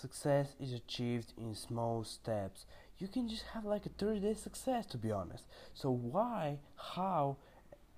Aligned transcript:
success 0.00 0.54
is 0.58 0.72
achieved 0.72 1.32
in 1.36 1.54
small 1.54 2.04
steps. 2.04 2.64
You 2.98 3.08
can 3.08 3.28
just 3.28 3.44
have 3.54 3.64
like 3.64 3.86
a 3.86 3.90
30 3.90 4.20
day 4.20 4.34
success 4.34 4.86
to 4.86 4.98
be 4.98 5.10
honest. 5.10 5.44
So, 5.74 5.90
why, 5.90 6.58
how, 6.76 7.36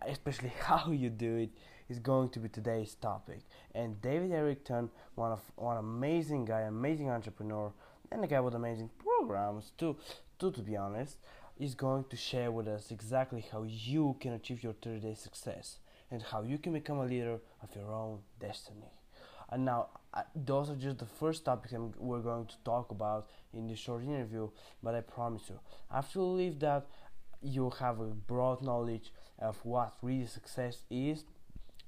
especially 0.07 0.53
how 0.61 0.91
you 0.91 1.11
do 1.11 1.37
it 1.37 1.51
is 1.89 1.99
going 1.99 2.31
to 2.31 2.41
be 2.41 2.49
today's 2.49 2.95
topic. 2.95 3.41
And 3.75 4.01
David 4.01 4.33
Arrington, 4.33 4.91
one 5.15 5.33
of 5.33 5.41
one 5.57 5.77
amazing 5.77 6.45
guy, 6.45 6.63
amazing 6.63 7.11
entrepreneur, 7.11 7.73
and 8.11 8.25
a 8.25 8.27
guy 8.27 8.41
with 8.41 8.55
amazing 8.55 8.91
programs 8.99 9.73
too, 9.79 9.97
too 10.39 10.51
to 10.53 10.61
be 10.61 10.77
honest, 10.77 11.17
is 11.59 11.75
going 11.75 12.05
to 12.11 12.17
share 12.17 12.51
with 12.51 12.67
us 12.67 12.91
exactly 12.91 13.45
how 13.53 13.63
you 13.63 14.17
can 14.21 14.33
achieve 14.33 14.63
your 14.63 14.75
30 14.75 15.01
day 15.01 15.15
success 15.15 15.79
and 16.11 16.23
how 16.23 16.43
you 16.43 16.59
can 16.59 16.73
become 16.73 16.99
a 16.99 17.07
leader 17.07 17.39
of 17.63 17.75
your 17.75 17.91
own 17.93 18.19
destiny. 18.41 18.93
And 19.51 19.65
now, 19.65 19.89
Those 20.35 20.71
are 20.71 20.77
just 20.77 20.99
the 20.99 21.07
first 21.07 21.45
topics 21.45 21.73
I'm, 21.73 21.93
we're 21.99 22.21
going 22.21 22.47
to 22.47 22.55
talk 22.65 22.91
about 22.91 23.29
in 23.55 23.67
this 23.67 23.79
short 23.79 24.05
interview, 24.05 24.51
but 24.83 24.95
I 24.95 25.01
promise 25.01 25.45
you, 25.49 25.59
after 25.91 26.19
you 26.19 26.25
leave 26.27 26.59
that, 26.61 26.87
you'll 27.41 27.71
have 27.71 28.01
a 28.01 28.07
broad 28.07 28.63
knowledge 28.63 29.13
of 29.39 29.57
what 29.65 29.95
really 30.03 30.27
success 30.27 30.85
is 30.91 31.25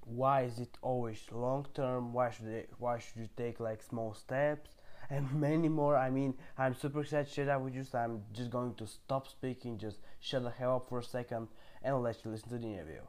why 0.06 0.42
is 0.42 0.58
it 0.58 0.76
always 0.82 1.18
long 1.32 1.66
term 1.74 2.12
why 2.12 2.30
should 2.30 2.46
it, 2.46 2.70
why 2.78 2.98
should 2.98 3.16
you 3.16 3.28
take 3.36 3.58
like 3.58 3.82
small 3.82 4.12
steps 4.12 4.70
and 5.10 5.32
many 5.40 5.68
more. 5.68 5.96
I 5.96 6.10
mean 6.10 6.34
i'm 6.58 6.74
super 6.74 7.00
excited 7.00 7.28
to 7.28 7.32
share 7.32 7.46
that 7.46 7.60
with 7.60 7.74
you 7.74 7.84
so 7.84 7.98
i'm 7.98 8.22
just 8.32 8.50
going 8.50 8.74
to 8.74 8.86
stop 8.86 9.28
speaking 9.28 9.78
just 9.78 9.98
shut 10.20 10.42
the 10.42 10.50
hell 10.50 10.76
up 10.76 10.88
for 10.88 10.98
a 10.98 11.04
second 11.04 11.48
and 11.82 12.02
let 12.02 12.24
you 12.24 12.30
listen 12.30 12.48
to 12.50 12.58
the 12.58 12.66
interview. 12.66 13.00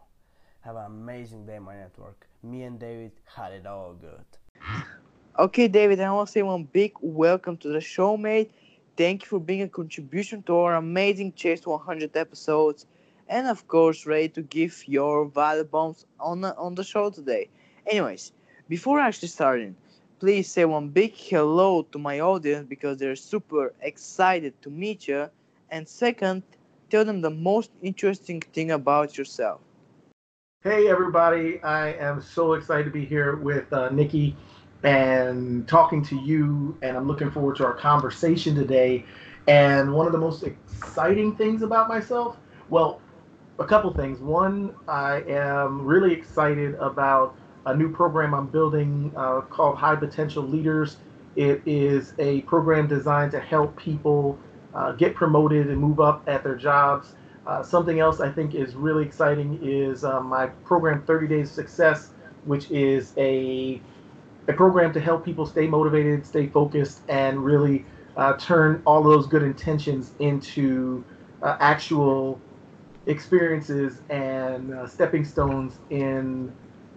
Have 0.62 0.76
an 0.78 0.86
amazing 0.86 1.46
day 1.46 1.60
my 1.60 1.76
network. 1.76 2.28
Me 2.44 2.64
and 2.64 2.80
david 2.80 3.12
had 3.36 3.52
it 3.52 3.66
all 3.66 3.94
good 3.94 4.26
okay 5.38 5.68
david 5.68 6.00
i 6.00 6.12
want 6.12 6.28
to 6.28 6.32
say 6.32 6.42
one 6.42 6.64
big 6.64 6.94
welcome 7.02 7.58
to 7.58 7.70
the 7.70 7.82
show 7.82 8.16
mate 8.16 8.52
thank 8.96 9.22
you 9.22 9.28
for 9.28 9.40
being 9.40 9.64
a 9.64 9.68
contribution 9.68 10.42
to 10.44 10.56
our 10.56 10.76
amazing 10.76 11.34
chase 11.34 11.66
100 11.66 12.16
episodes 12.16 12.86
and 13.28 13.48
of 13.48 13.68
course 13.68 14.06
ready 14.06 14.30
to 14.30 14.42
give 14.44 14.84
your 14.88 15.26
value 15.26 15.64
bombs 15.64 16.06
on 16.20 16.42
the, 16.42 16.56
on 16.58 16.76
the 16.76 16.84
show 16.84 17.10
today. 17.10 17.50
Anyways, 17.88 18.32
before 18.70 19.00
actually 19.00 19.30
starting, 19.30 19.76
please 20.20 20.50
say 20.50 20.66
one 20.66 20.90
big 20.90 21.14
hello 21.16 21.84
to 21.92 22.00
my 22.00 22.20
audience 22.20 22.66
because 22.68 22.98
they're 22.98 23.16
super 23.16 23.74
excited 23.82 24.60
to 24.62 24.70
meet 24.70 25.08
you. 25.08 25.30
And 25.70 25.88
second, 25.88 26.44
tell 26.90 27.06
them 27.06 27.22
the 27.22 27.30
most 27.30 27.72
interesting 27.82 28.42
thing 28.42 28.72
about 28.72 29.18
yourself. 29.18 29.62
Hey 30.64 30.88
everybody, 30.88 31.62
I 31.62 31.94
am 31.94 32.22
so 32.22 32.54
excited 32.54 32.86
to 32.86 32.90
be 32.90 33.06
here 33.06 33.36
with 33.36 33.72
uh, 33.72 33.90
Nikki 33.90 34.36
and 34.86 35.68
talking 35.68 36.04
to 36.04 36.16
you, 36.16 36.78
and 36.84 36.96
I'm 36.96 37.08
looking 37.08 37.32
forward 37.32 37.56
to 37.58 37.66
our 37.66 37.74
conversation 37.74 38.54
today. 38.56 39.04
And 39.48 39.92
one 39.94 40.06
of 40.06 40.12
the 40.12 40.20
most 40.20 40.44
exciting 40.44 41.36
things 41.36 41.64
about 41.64 41.90
myself, 41.90 42.38
well, 42.70 43.02
a 43.58 43.66
couple 43.66 43.92
things. 43.94 44.20
One, 44.20 44.76
I 44.88 45.24
am 45.28 45.84
really 45.86 46.14
excited 46.14 46.76
about 46.76 47.36
a 47.66 47.76
new 47.76 47.92
program 47.92 48.36
I'm 48.36 48.48
building 48.48 49.12
uh, 49.16 49.42
called 49.42 49.78
High 49.78 49.96
Potential 49.96 50.44
Leaders. 50.44 50.98
It 51.36 51.64
is 51.66 52.14
a 52.20 52.42
program 52.42 52.88
designed 52.88 53.32
to 53.32 53.40
help 53.40 53.76
people 53.78 54.38
uh, 54.76 54.92
get 54.92 55.16
promoted 55.16 55.68
and 55.68 55.80
move 55.80 56.00
up 56.00 56.24
at 56.28 56.44
their 56.44 56.56
jobs. 56.56 57.16
Uh, 57.48 57.64
something 57.64 58.00
else 58.00 58.20
I 58.20 58.32
think 58.32 58.54
is 58.54 58.76
really 58.76 59.04
exciting 59.04 59.60
is 59.64 60.04
uh, 60.04 60.22
my 60.22 60.48
program 60.64 61.04
30 61.06 61.28
Days 61.28 61.52
Success, 61.52 62.12
which 62.44 62.70
is 62.70 63.14
a 63.18 63.82
a 64.48 64.54
program 64.54 64.94
to 64.94 65.00
help 65.00 65.26
people 65.26 65.46
stay 65.46 65.68
motivated, 65.68 66.26
stay 66.26 66.48
focused, 66.48 67.02
and 67.08 67.44
really 67.44 67.86
uh, 68.16 68.34
turn 68.34 68.82
all 68.86 69.04
those 69.04 69.28
good 69.28 69.44
intentions 69.44 70.12
into 70.20 71.04
uh, 71.42 71.58
actual 71.60 72.40
experiences 73.08 74.02
and 74.10 74.74
uh, 74.74 74.88
stepping 74.88 75.24
stones 75.24 75.74
in 75.90 76.52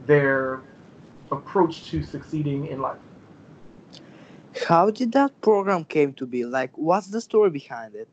their 0.06 0.62
approach 1.30 1.84
to 1.90 2.02
succeeding 2.02 2.66
in 2.66 2.80
life. 2.80 2.98
How 4.66 4.90
did 4.90 5.12
that 5.12 5.40
program 5.40 5.84
came 5.84 6.12
to 6.14 6.26
be? 6.26 6.44
Like, 6.44 6.76
what's 6.76 7.08
the 7.08 7.20
story 7.20 7.50
behind 7.50 7.94
it? 7.94 8.08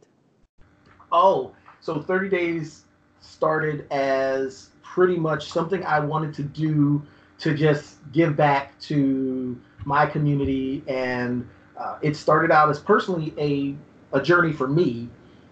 Oh, 1.12 1.54
so 1.82 2.02
30 2.02 2.30
Days 2.30 2.84
started 3.22 3.88
as 3.92 4.70
pretty 4.84 5.18
much 5.18 5.52
something 5.52 5.84
I 5.86 6.00
wanted 6.00 6.34
to 6.36 6.44
do 6.44 7.02
to 7.40 7.54
just 7.54 7.98
give 8.12 8.36
back 8.36 8.80
to 8.80 9.60
my 9.86 10.06
community. 10.06 10.84
And 10.88 11.48
uh, 11.78 11.98
it 12.02 12.16
started 12.16 12.52
out 12.52 12.70
as 12.70 12.80
personally 12.80 13.34
a, 13.38 13.76
a 14.18 14.22
journey 14.22 14.54
for 14.54 14.68
me. 14.68 15.10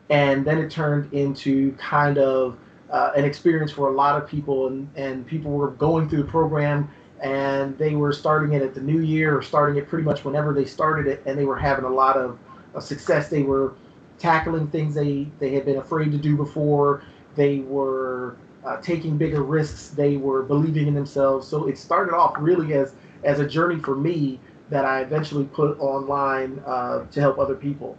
And 0.09 0.45
then 0.45 0.57
it 0.57 0.69
turned 0.69 1.13
into 1.13 1.73
kind 1.73 2.17
of 2.17 2.57
uh, 2.89 3.11
an 3.15 3.25
experience 3.25 3.71
for 3.71 3.89
a 3.89 3.91
lot 3.91 4.21
of 4.21 4.27
people. 4.27 4.67
And, 4.67 4.89
and 4.95 5.25
people 5.25 5.51
were 5.51 5.71
going 5.71 6.09
through 6.09 6.23
the 6.23 6.29
program 6.29 6.89
and 7.21 7.77
they 7.77 7.95
were 7.95 8.11
starting 8.11 8.53
it 8.53 8.61
at 8.61 8.73
the 8.73 8.81
new 8.81 8.99
year 8.99 9.37
or 9.37 9.41
starting 9.41 9.77
it 9.77 9.87
pretty 9.87 10.03
much 10.03 10.25
whenever 10.25 10.53
they 10.53 10.65
started 10.65 11.07
it. 11.07 11.23
And 11.25 11.37
they 11.37 11.45
were 11.45 11.57
having 11.57 11.85
a 11.85 11.89
lot 11.89 12.17
of, 12.17 12.37
of 12.73 12.83
success. 12.83 13.29
They 13.29 13.43
were 13.43 13.73
tackling 14.19 14.67
things 14.67 14.93
they, 14.93 15.29
they 15.39 15.53
had 15.53 15.65
been 15.65 15.77
afraid 15.77 16.11
to 16.11 16.17
do 16.17 16.35
before. 16.35 17.03
They 17.35 17.59
were 17.59 18.37
uh, 18.65 18.77
taking 18.81 19.17
bigger 19.17 19.43
risks 19.43 19.89
they 19.89 20.17
were 20.17 20.43
believing 20.43 20.87
in 20.87 20.93
themselves 20.93 21.47
so 21.47 21.67
it 21.67 21.77
started 21.77 22.13
off 22.13 22.35
really 22.39 22.73
as 22.73 22.95
as 23.23 23.39
a 23.39 23.47
journey 23.47 23.79
for 23.79 23.95
me 23.95 24.39
that 24.69 24.85
i 24.85 25.01
eventually 25.01 25.45
put 25.45 25.79
online 25.79 26.61
uh, 26.65 27.05
to 27.07 27.19
help 27.19 27.37
other 27.39 27.55
people 27.55 27.97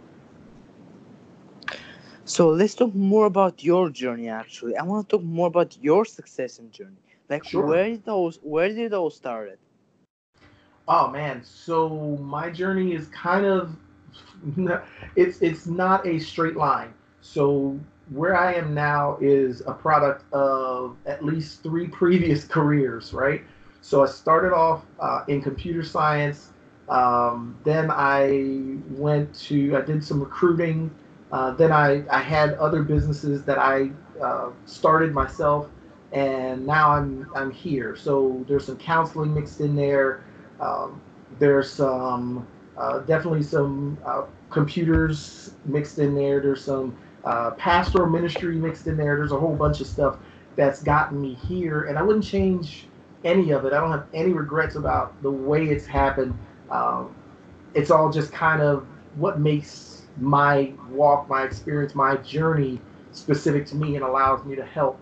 so 2.27 2.49
let's 2.49 2.73
talk 2.73 2.93
more 2.95 3.27
about 3.27 3.63
your 3.63 3.91
journey. 3.91 4.29
Actually, 4.29 4.75
I 4.75 4.83
want 4.83 5.07
to 5.07 5.17
talk 5.17 5.23
more 5.23 5.45
about 5.45 5.77
your 5.79 6.05
success 6.05 6.57
and 6.57 6.71
journey. 6.71 6.97
Like, 7.29 7.43
sure. 7.43 7.67
where 7.67 7.85
did 7.85 8.03
those 8.03 8.39
where 8.41 8.67
did 8.67 8.91
those 8.91 9.15
started? 9.15 9.59
Oh 10.87 11.07
man, 11.09 11.43
so 11.43 12.17
my 12.21 12.49
journey 12.49 12.93
is 12.93 13.07
kind 13.09 13.45
of 13.45 13.75
it's 15.15 15.41
it's 15.41 15.67
not 15.67 16.05
a 16.07 16.17
straight 16.17 16.55
line. 16.55 16.93
So 17.21 17.79
where 18.09 18.37
I 18.37 18.53
am 18.53 18.73
now 18.73 19.17
is 19.21 19.61
a 19.61 19.73
product 19.73 20.31
of 20.33 20.95
at 21.05 21.23
least 21.23 21.63
three 21.63 21.87
previous 21.87 22.43
careers, 22.55 23.13
right? 23.13 23.41
So 23.81 24.03
I 24.03 24.07
started 24.07 24.53
off 24.53 24.85
uh, 24.99 25.23
in 25.27 25.41
computer 25.41 25.83
science. 25.83 26.51
Um, 26.89 27.57
then 27.63 27.89
I 27.91 28.77
went 28.91 29.33
to 29.47 29.75
I 29.75 29.81
did 29.81 30.03
some 30.03 30.19
recruiting 30.19 30.91
uh, 31.31 31.51
then 31.51 31.71
I, 31.71 32.03
I 32.09 32.19
had 32.19 32.53
other 32.53 32.83
businesses 32.83 33.43
that 33.43 33.57
I 33.57 33.91
uh, 34.21 34.51
started 34.65 35.13
myself, 35.13 35.67
and 36.13 36.65
now 36.65 36.91
I'm 36.91 37.29
I'm 37.35 37.51
here. 37.51 37.95
So 37.95 38.45
there's 38.47 38.65
some 38.65 38.77
counseling 38.77 39.33
mixed 39.33 39.59
in 39.59 39.75
there. 39.75 40.23
Um, 40.61 41.01
there's 41.39 41.69
some 41.69 42.47
uh, 42.77 42.99
definitely 42.99 43.43
some 43.43 43.97
uh, 44.05 44.23
computers 44.49 45.51
mixed 45.65 45.99
in 45.99 46.15
there. 46.15 46.39
There's 46.39 46.63
some 46.63 46.95
uh, 47.25 47.51
pastoral 47.51 48.09
ministry 48.09 48.55
mixed 48.55 48.87
in 48.87 48.97
there. 48.97 49.17
There's 49.17 49.31
a 49.31 49.39
whole 49.39 49.55
bunch 49.55 49.81
of 49.81 49.87
stuff 49.87 50.17
that's 50.55 50.81
gotten 50.83 51.19
me 51.21 51.33
here, 51.33 51.83
and 51.85 51.97
I 51.97 52.01
wouldn't 52.01 52.25
change 52.25 52.87
any 53.23 53.51
of 53.51 53.65
it. 53.65 53.73
I 53.73 53.79
don't 53.79 53.91
have 53.91 54.07
any 54.13 54.31
regrets 54.31 54.75
about 54.75 55.21
the 55.21 55.31
way 55.31 55.65
it's 55.65 55.85
happened. 55.85 56.37
Um, 56.69 57.15
it's 57.73 57.91
all 57.91 58.11
just 58.11 58.31
kind 58.31 58.61
of 58.61 58.87
what 59.15 59.39
makes 59.39 60.03
my 60.17 60.71
walk, 60.89 61.27
my 61.27 61.43
experience, 61.43 61.95
my 61.95 62.15
journey 62.17 62.79
specific 63.11 63.65
to 63.67 63.75
me 63.75 63.95
and 63.95 64.03
allows 64.03 64.45
me 64.45 64.55
to 64.55 64.65
help 64.65 64.99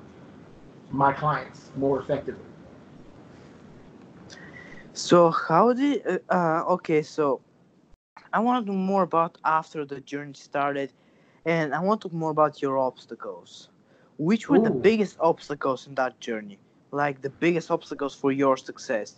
my 0.90 1.11
clients 1.11 1.72
more 1.75 2.00
effectively. 2.00 2.45
So 4.94 5.31
how 5.31 5.73
did 5.73 6.22
uh, 6.29 6.63
okay? 6.69 7.01
So 7.01 7.41
I 8.31 8.40
want 8.40 8.66
to 8.66 8.72
know 8.72 8.78
more 8.78 9.03
about 9.03 9.37
after 9.43 9.85
the 9.85 9.99
journey 10.02 10.34
started, 10.34 10.93
and 11.45 11.73
I 11.73 11.79
want 11.79 12.01
to 12.01 12.09
talk 12.09 12.13
more 12.13 12.31
about 12.31 12.61
your 12.61 12.78
obstacles. 12.78 13.69
Which 14.17 14.47
were 14.47 14.59
Ooh. 14.59 14.63
the 14.63 14.69
biggest 14.69 15.17
obstacles 15.19 15.87
in 15.87 15.95
that 15.95 16.19
journey? 16.19 16.59
Like 16.91 17.22
the 17.22 17.29
biggest 17.29 17.72
obstacles 17.72 18.13
for 18.16 18.31
your 18.31 18.55
success? 18.57 19.16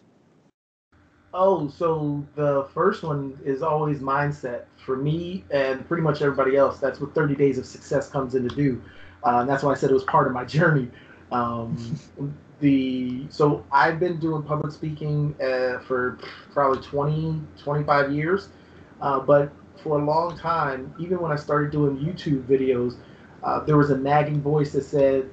Oh, 1.33 1.67
so 1.67 2.23
the 2.35 2.65
first 2.73 3.03
one 3.03 3.37
is 3.43 3.61
always 3.61 3.99
mindset 3.99 4.63
for 4.77 4.95
me 4.95 5.43
and 5.51 5.85
pretty 5.85 6.01
much 6.01 6.21
everybody 6.21 6.55
else. 6.55 6.79
That's 6.79 7.01
what 7.01 7.13
30 7.13 7.35
Days 7.35 7.57
of 7.57 7.65
Success 7.65 8.09
comes 8.09 8.35
in 8.35 8.47
to 8.47 8.55
do. 8.55 8.81
Uh, 9.25 9.39
and 9.39 9.49
that's 9.49 9.61
why 9.61 9.71
I 9.71 9.75
said 9.75 9.89
it 9.89 9.93
was 9.93 10.05
part 10.05 10.27
of 10.27 10.33
my 10.33 10.45
journey. 10.57 10.89
Um, 11.33 11.99
the 12.61 13.25
so 13.29 13.65
I've 13.69 13.99
been 13.99 14.17
doing 14.17 14.43
public 14.43 14.71
speaking 14.71 15.35
uh, 15.41 15.79
for 15.79 16.17
probably 16.53 16.81
20, 16.81 17.41
25 17.57 18.13
years, 18.13 18.47
uh, 19.01 19.19
but 19.19 19.51
for 19.77 19.99
a 19.99 20.03
long 20.03 20.37
time, 20.37 20.93
even 20.99 21.19
when 21.19 21.31
I 21.31 21.35
started 21.35 21.71
doing 21.71 21.97
YouTube 21.97 22.43
videos, 22.43 22.95
uh, 23.43 23.59
there 23.61 23.77
was 23.77 23.89
a 23.89 23.97
nagging 23.97 24.41
voice 24.41 24.71
that 24.73 24.83
said, 24.83 25.29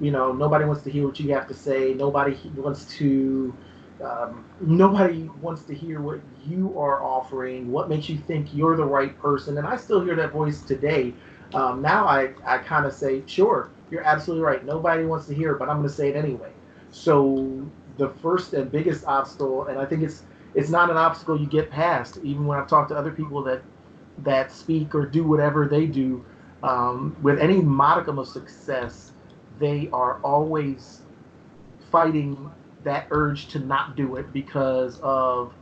you 0.00 0.10
know, 0.10 0.32
nobody 0.32 0.64
wants 0.64 0.82
to 0.82 0.90
hear 0.90 1.06
what 1.06 1.18
you 1.18 1.32
have 1.34 1.48
to 1.48 1.54
say. 1.54 1.94
Nobody 1.94 2.38
wants 2.56 2.86
to 2.96 3.54
um, 4.02 4.44
nobody 4.60 5.28
wants 5.40 5.62
to 5.64 5.74
hear 5.74 6.00
what 6.00 6.20
you 6.44 6.78
are 6.78 7.02
offering, 7.02 7.70
what 7.72 7.88
makes 7.88 8.08
you 8.08 8.18
think 8.18 8.54
you're 8.54 8.76
the 8.76 8.84
right 8.84 9.18
person. 9.18 9.56
And 9.56 9.66
I 9.66 9.76
still 9.76 10.04
hear 10.04 10.14
that 10.16 10.32
voice 10.32 10.60
today. 10.62 11.14
Um, 11.54 11.80
now 11.80 12.06
I, 12.06 12.30
I 12.44 12.58
kind 12.58 12.84
of 12.84 12.92
say, 12.92 13.22
sure, 13.26 13.70
you're 13.90 14.02
absolutely 14.02 14.44
right. 14.44 14.64
Nobody 14.64 15.04
wants 15.04 15.26
to 15.28 15.34
hear 15.34 15.52
it, 15.52 15.58
but 15.58 15.68
I'm 15.68 15.78
going 15.78 15.88
to 15.88 15.94
say 15.94 16.10
it 16.10 16.16
anyway. 16.16 16.50
So 16.90 17.70
the 17.96 18.10
first 18.10 18.52
and 18.52 18.70
biggest 18.70 19.04
obstacle, 19.06 19.66
and 19.66 19.78
I 19.78 19.86
think 19.86 20.02
it's 20.02 20.22
it's 20.54 20.70
not 20.70 20.90
an 20.90 20.96
obstacle 20.96 21.38
you 21.38 21.46
get 21.46 21.70
past. 21.70 22.18
Even 22.22 22.46
when 22.46 22.58
I've 22.58 22.68
talked 22.68 22.88
to 22.90 22.96
other 22.96 23.10
people 23.10 23.42
that 23.44 23.62
that 24.18 24.50
speak 24.50 24.94
or 24.94 25.06
do 25.06 25.24
whatever 25.24 25.66
they 25.68 25.86
do, 25.86 26.24
um, 26.62 27.16
with 27.22 27.38
any 27.38 27.60
modicum 27.60 28.18
of 28.18 28.28
success, 28.28 29.12
they 29.58 29.88
are 29.92 30.18
always 30.20 31.02
fighting 31.90 32.50
that 32.84 33.06
urge 33.10 33.48
to 33.48 33.58
not 33.58 33.96
do 33.96 34.16
it 34.16 34.32
because 34.32 34.98
of 35.00 35.52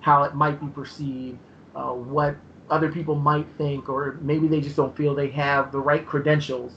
how 0.00 0.22
it 0.22 0.34
might 0.34 0.60
be 0.60 0.66
perceived, 0.68 1.38
uh, 1.74 1.92
what 1.92 2.36
other 2.70 2.90
people 2.90 3.14
might 3.14 3.46
think, 3.58 3.88
or 3.88 4.18
maybe 4.22 4.48
they 4.48 4.60
just 4.60 4.76
don't 4.76 4.96
feel 4.96 5.14
they 5.14 5.28
have 5.30 5.72
the 5.72 5.78
right 5.78 6.06
credentials. 6.06 6.76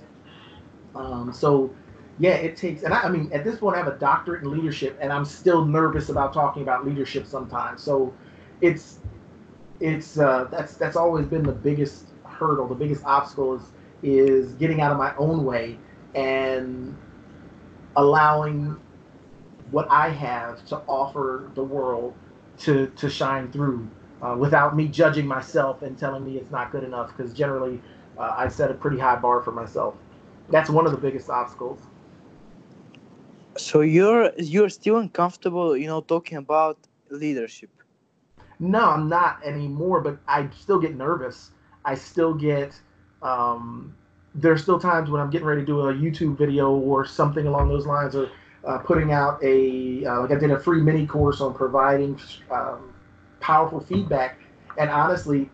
Um, 0.96 1.32
so, 1.32 1.74
yeah, 2.20 2.34
it 2.34 2.58
takes, 2.58 2.84
and 2.84 2.94
I, 2.94 3.04
I, 3.04 3.10
mean, 3.10 3.30
at 3.34 3.44
this 3.44 3.58
point, 3.58 3.76
I 3.76 3.80
have 3.80 3.88
a 3.88 3.98
doctorate 3.98 4.44
in 4.44 4.52
leadership, 4.52 4.98
and 5.02 5.12
I'm 5.12 5.26
still 5.26 5.66
nervous 5.66 6.10
about 6.10 6.34
talking 6.34 6.64
about 6.64 6.86
leadership 6.86 7.26
sometimes. 7.26 7.82
So, 7.82 8.14
it's, 8.62 9.00
it's 9.84 10.18
uh, 10.18 10.48
that's 10.50 10.76
that's 10.76 10.96
always 10.96 11.26
been 11.26 11.44
the 11.44 11.52
biggest 11.52 12.06
hurdle, 12.26 12.68
the 12.68 12.76
biggest 12.76 13.04
obstacle 13.04 13.56
is 13.56 13.64
is 14.02 14.54
getting 14.54 14.80
out 14.82 14.92
of 14.92 14.98
my 14.98 15.14
own 15.18 15.44
way 15.44 15.78
and 16.16 16.98
allowing 17.98 18.78
what 19.72 19.88
I 19.92 20.10
have 20.10 20.66
to 20.68 20.78
offer 20.88 21.52
the 21.56 21.64
world 21.64 22.14
to 22.60 22.88
to 22.96 23.10
shine 23.10 23.52
through 23.52 23.90
uh, 24.22 24.36
without 24.40 24.74
me 24.76 24.88
judging 24.88 25.28
myself 25.28 25.82
and 25.82 25.98
telling 25.98 26.24
me 26.24 26.38
it's 26.38 26.52
not 26.52 26.72
good 26.72 26.86
enough 26.86 27.16
because 27.16 27.34
generally 27.34 27.82
uh, 28.18 28.34
I 28.38 28.48
set 28.48 28.72
a 28.72 28.76
pretty 28.76 29.00
high 29.00 29.18
bar 29.18 29.42
for 29.42 29.52
myself. 29.52 29.96
That's 30.50 30.70
one 30.70 30.86
of 30.86 30.94
the 30.94 30.98
biggest 30.98 31.30
obstacles. 31.30 31.82
So 33.58 33.82
you're 33.82 34.32
you're 34.38 34.70
still 34.70 34.98
uncomfortable, 34.98 35.76
you 35.76 35.88
know, 35.88 36.00
talking 36.00 36.38
about 36.38 36.78
leadership. 37.10 37.70
No, 38.60 38.90
I'm 38.92 39.10
not 39.10 39.44
anymore, 39.44 40.02
but 40.02 40.20
I 40.28 40.50
still 40.58 40.80
get 40.80 40.96
nervous. 40.96 41.52
I 41.86 41.96
still 41.96 42.34
get 42.34 42.80
um, 43.22 43.96
there's 44.36 44.62
still 44.64 44.80
times 44.80 45.10
when 45.10 45.22
I'm 45.22 45.30
getting 45.30 45.48
ready 45.48 45.62
to 45.62 45.66
do 45.66 45.82
a 45.82 45.94
YouTube 45.94 46.38
video 46.38 46.72
or 46.72 47.06
something 47.06 47.46
along 47.48 47.70
those 47.70 47.86
lines, 47.86 48.16
or 48.16 48.30
uh, 48.66 48.80
putting 48.80 49.12
out 49.12 49.44
a 49.44 50.06
uh, 50.06 50.22
like 50.22 50.32
I 50.32 50.36
did 50.36 50.52
a 50.52 50.60
free 50.60 50.82
mini 50.82 51.06
course 51.06 51.42
on 51.42 51.54
providing 51.54 52.20
um, 52.52 52.94
powerful 53.40 53.80
feedback. 53.80 54.40
And 54.78 54.90
honestly, 54.90 55.50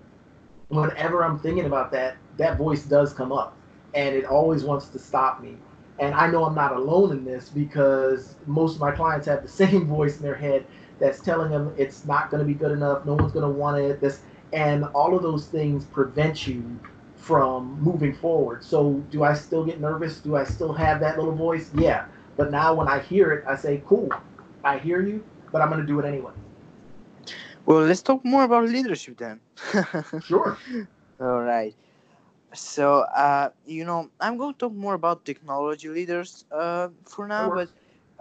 whenever 0.70 1.24
I'm 1.24 1.40
thinking 1.40 1.66
about 1.66 1.92
that, 1.92 2.18
that 2.38 2.58
voice 2.58 2.84
does 2.84 3.14
come 3.14 3.32
up, 3.32 3.58
and 3.94 4.16
it 4.16 4.26
always 4.26 4.64
wants 4.64 4.90
to 4.90 5.00
stop 5.00 5.42
me. 5.42 5.58
And 6.00 6.14
I 6.16 6.28
know 6.28 6.46
I'm 6.46 6.56
not 6.56 6.74
alone 6.76 7.12
in 7.12 7.26
this 7.26 7.50
because 7.50 8.36
most 8.46 8.76
of 8.76 8.82
my 8.82 8.92
clients 8.92 9.28
have 9.28 9.42
the 9.42 9.48
same 9.64 9.88
voice 9.88 10.18
in 10.18 10.24
their 10.24 10.36
head 10.36 10.66
that's 11.00 11.22
telling 11.22 11.52
them 11.52 11.74
it's 11.78 12.06
not 12.06 12.30
going 12.30 12.42
to 12.42 12.48
be 12.48 12.54
good 12.54 12.72
enough, 12.72 13.06
no 13.06 13.14
one's 13.14 13.32
going 13.32 13.46
to 13.46 13.52
want 13.52 13.78
it. 13.78 14.02
This 14.02 14.22
and 14.52 14.86
all 14.86 15.16
of 15.16 15.22
those 15.22 15.48
things 15.48 15.86
prevent 15.86 16.48
you 16.48 16.80
from 17.16 17.80
moving 17.82 18.14
forward. 18.14 18.64
So, 18.64 18.94
do 19.12 19.24
I 19.24 19.34
still 19.34 19.64
get 19.64 19.80
nervous? 19.80 20.20
Do 20.20 20.36
I 20.36 20.44
still 20.44 20.74
have 20.74 21.00
that 21.02 21.18
little 21.18 21.36
voice? 21.36 21.70
Yeah. 21.76 22.06
But 22.38 22.52
now 22.52 22.74
when 22.74 22.88
I 22.88 23.00
hear 23.00 23.32
it, 23.34 23.46
I 23.48 23.56
say, 23.56 23.84
cool, 23.86 24.10
I 24.64 24.80
hear 24.80 25.02
you, 25.02 25.24
but 25.52 25.62
I'm 25.62 25.70
going 25.70 25.82
to 25.82 25.86
do 25.86 26.00
it 26.00 26.06
anyway. 26.06 26.32
Well, 27.66 27.82
let's 27.82 28.02
talk 28.02 28.26
more 28.26 28.44
about 28.44 28.68
leadership 28.68 29.18
then. 29.18 29.42
sure. 30.26 30.58
All 31.20 31.42
right. 31.42 31.76
So, 32.54 33.02
uh, 33.16 33.50
you 33.66 33.86
know, 33.86 34.10
I'm 34.20 34.38
going 34.38 34.54
to 34.54 34.58
talk 34.58 34.74
more 34.74 34.96
about 34.96 35.24
technology 35.26 35.90
leaders 35.90 36.46
uh, 36.52 36.88
for 37.06 37.28
now, 37.28 37.50
but 37.50 37.70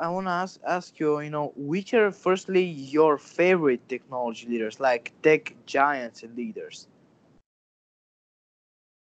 I 0.01 0.09
want 0.09 0.27
to 0.27 0.31
ask, 0.31 0.61
ask 0.67 0.99
you, 1.01 1.21
you 1.21 1.31
know, 1.31 1.53
which 1.57 1.93
are 1.95 2.13
firstly 2.13 2.63
your 2.65 3.19
favorite 3.19 3.89
technology 3.89 4.47
leaders, 4.47 4.79
like 4.79 5.13
tech 5.23 5.55
giants 5.67 6.23
and 6.23 6.37
leaders? 6.37 6.87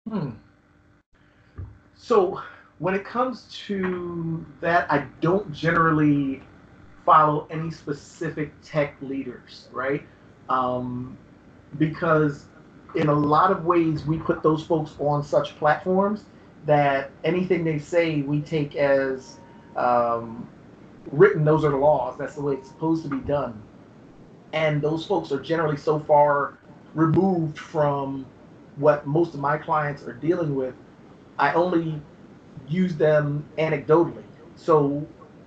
Hmm. 0.10 0.31
So, 1.95 2.42
when 2.80 2.95
it 2.95 3.06
comes 3.06 3.48
to 3.68 4.44
that, 4.60 4.92
I 4.92 5.06
don't 5.22 5.54
generally 5.54 6.42
follow 7.06 7.48
any 7.51 7.69
specific 7.69 8.51
tech 8.63 8.95
leaders, 9.01 9.68
right? 9.72 10.04
Um, 10.50 11.16
because 11.78 12.45
in 12.95 13.07
a 13.07 13.13
lot 13.13 13.51
of 13.51 13.66
ways, 13.66 14.06
we 14.06 14.18
put 14.18 14.42
those 14.42 14.63
folks 14.66 14.95
on 15.00 15.24
such 15.24 15.56
platforms 15.57 16.25
that 16.66 17.12
anything 17.24 17.63
they 17.63 17.78
say 17.78 18.22
we 18.22 18.42
take 18.42 18.75
as 18.75 19.38
um, 19.75 20.48
written. 21.11 21.43
Those 21.43 21.63
are 21.63 21.71
the 21.71 21.77
laws. 21.77 22.17
That's 22.17 22.35
the 22.35 22.41
way 22.41 22.53
it's 22.53 22.69
supposed 22.69 23.03
to 23.03 23.09
be 23.09 23.19
done. 23.19 23.61
And 24.53 24.81
those 24.81 25.05
folks 25.05 25.31
are 25.31 25.39
generally 25.39 25.77
so 25.77 25.99
far 25.99 26.57
removed 26.93 27.57
from 27.57 28.25
what 28.75 29.05
most 29.05 29.33
of 29.33 29.39
my 29.39 29.57
clients 29.57 30.03
are 30.03 30.13
dealing 30.13 30.55
with. 30.55 30.75
I 31.37 31.53
only 31.53 32.01
use 32.67 32.95
them 32.95 33.45
anecdotally. 33.57 34.23
So 34.55 35.05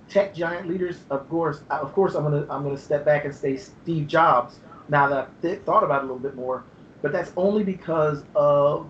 tech 0.09 0.33
giant 0.35 0.67
leaders, 0.67 0.99
of 1.09 1.27
course, 1.29 1.61
of 1.69 1.93
course, 1.93 2.15
I'm 2.15 2.23
gonna 2.23 2.45
I'm 2.49 2.63
gonna 2.63 2.77
step 2.77 3.05
back 3.05 3.25
and 3.25 3.33
say 3.33 3.57
Steve 3.57 4.07
Jobs. 4.07 4.59
Now 4.89 5.07
that 5.09 5.17
I've 5.17 5.41
th- 5.41 5.59
thought 5.61 5.83
about 5.83 6.03
it 6.03 6.05
a 6.05 6.07
little 6.07 6.19
bit 6.19 6.35
more, 6.35 6.63
but 7.01 7.11
that's 7.11 7.31
only 7.37 7.63
because 7.63 8.23
of 8.35 8.87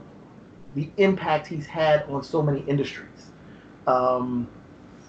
the 0.75 0.89
impact 0.97 1.47
he's 1.47 1.65
had 1.65 2.03
on 2.03 2.23
so 2.23 2.41
many 2.41 2.61
industries. 2.61 3.31
Um, 3.87 4.47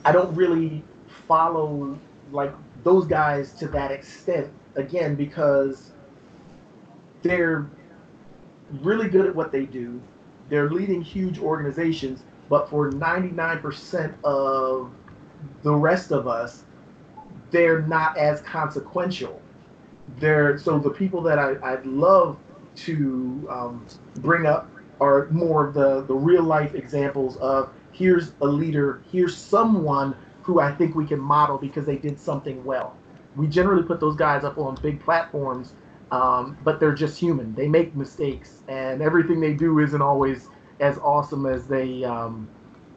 I 0.05 0.13
don't 0.13 0.35
really 0.37 0.85
follow 1.27 1.99
like 2.33 2.53
those 2.83 3.07
guys 3.07 3.53
to 3.55 3.69
that 3.69 3.91
extent 3.91 4.49
again 4.77 5.15
because 5.15 5.93
they're 7.23 7.69
really 8.81 9.09
good 9.09 9.27
at 9.27 9.35
what 9.35 9.53
they 9.53 9.65
do. 9.65 10.01
They're 10.49 10.71
leading 10.71 11.03
huge 11.03 11.39
organizations, 11.39 12.23
but 12.49 12.69
for 12.69 12.91
99% 12.91 14.15
of 14.25 14.91
the 15.63 15.75
rest 15.75 16.13
of 16.13 16.29
us, 16.29 16.65
they're 17.51 17.83
not 17.83 18.17
as 18.17 18.41
consequential. 18.43 19.41
They're 20.19 20.59
so 20.59 20.79
the 20.79 20.91
people 20.91 21.21
that 21.23 21.39
I, 21.39 21.57
I'd 21.63 21.87
love 21.87 22.39
to 22.77 23.47
um, 23.51 23.87
bring 24.17 24.47
up 24.47 24.71
are 25.01 25.29
more 25.31 25.67
of 25.67 25.75
the, 25.75 26.03
the 26.03 26.15
real 26.15 26.43
life 26.43 26.75
examples 26.75 27.37
of 27.39 27.71
here's 27.93 28.33
a 28.41 28.47
leader, 28.47 29.03
here's 29.11 29.37
someone 29.37 30.15
who 30.47 30.61
I 30.61 30.73
think 30.73 30.95
we 30.95 31.07
can 31.07 31.19
model 31.19 31.59
because 31.59 31.87
they 31.87 31.97
did 31.97 32.21
something 32.21 32.65
well. 32.65 32.97
We 33.35 33.49
generally 33.49 33.83
put 33.83 34.01
those 34.01 34.17
guys 34.17 34.45
up 34.45 34.59
on 34.59 34.77
big 34.77 35.01
platforms, 35.01 35.75
um, 36.13 36.57
but 36.63 36.79
they're 36.81 36.95
just 36.95 37.19
human. 37.19 37.55
They 37.57 37.69
make 37.69 37.97
mistakes, 37.97 38.63
and 38.69 39.03
everything 39.03 39.41
they 39.41 39.55
do 39.55 39.81
isn't 39.81 40.01
always 40.01 40.49
as 40.81 40.99
awesome 40.99 41.47
as 41.47 41.67
they 41.67 42.05
um, 42.05 42.49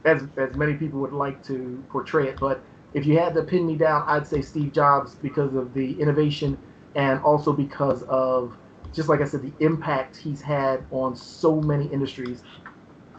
as 0.05 0.23
as 0.37 0.55
many 0.55 0.75
people 0.75 0.99
would 1.01 1.11
like 1.11 1.43
to 1.45 1.83
portray 1.89 2.27
it. 2.29 2.39
But 2.39 2.63
if 2.93 3.07
you 3.07 3.17
had 3.17 3.33
to 3.33 3.43
pin 3.43 3.65
me 3.65 3.75
down, 3.77 4.03
I'd 4.07 4.27
say 4.27 4.41
Steve 4.43 4.71
Jobs 4.71 5.15
because 5.15 5.55
of 5.55 5.73
the 5.73 5.99
innovation 5.99 6.57
and 6.95 7.19
also 7.21 7.51
because 7.51 8.03
of 8.03 8.55
just 8.93 9.09
like 9.09 9.21
I 9.21 9.25
said, 9.25 9.41
the 9.41 9.53
impact 9.59 10.17
he's 10.17 10.41
had 10.41 10.85
on 10.91 11.15
so 11.15 11.61
many 11.61 11.87
industries. 11.87 12.43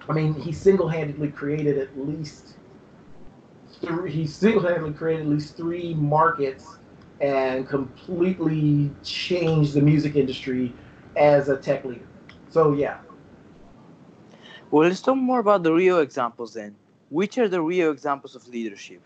I 0.09 0.13
mean, 0.13 0.35
he 0.35 0.53
single-handedly 0.53 1.31
created 1.31 1.79
at 1.79 1.97
least 1.97 2.57
three, 3.81 4.11
he 4.11 4.27
single-handedly 4.27 4.93
created 4.93 5.27
at 5.27 5.33
least 5.33 5.57
three 5.57 5.95
markets 5.95 6.67
and 7.21 7.69
completely 7.69 8.91
changed 9.03 9.75
the 9.75 9.81
music 9.81 10.17
industry 10.17 10.73
as 11.17 11.49
a 11.49 11.57
tech 11.57 11.85
leader. 11.85 12.07
So 12.51 12.73
yeah, 12.73 12.99
well, 14.71 14.89
let's 14.89 15.03
talk 15.03 15.17
more 15.17 15.41
about 15.41 15.65
the 15.65 15.73
real 15.73 15.99
examples 15.99 16.55
then. 16.55 16.77
Which 17.09 17.39
are 17.39 17.49
the 17.49 17.61
real 17.61 17.91
examples 17.91 18.37
of 18.37 18.47
leadership? 18.47 19.03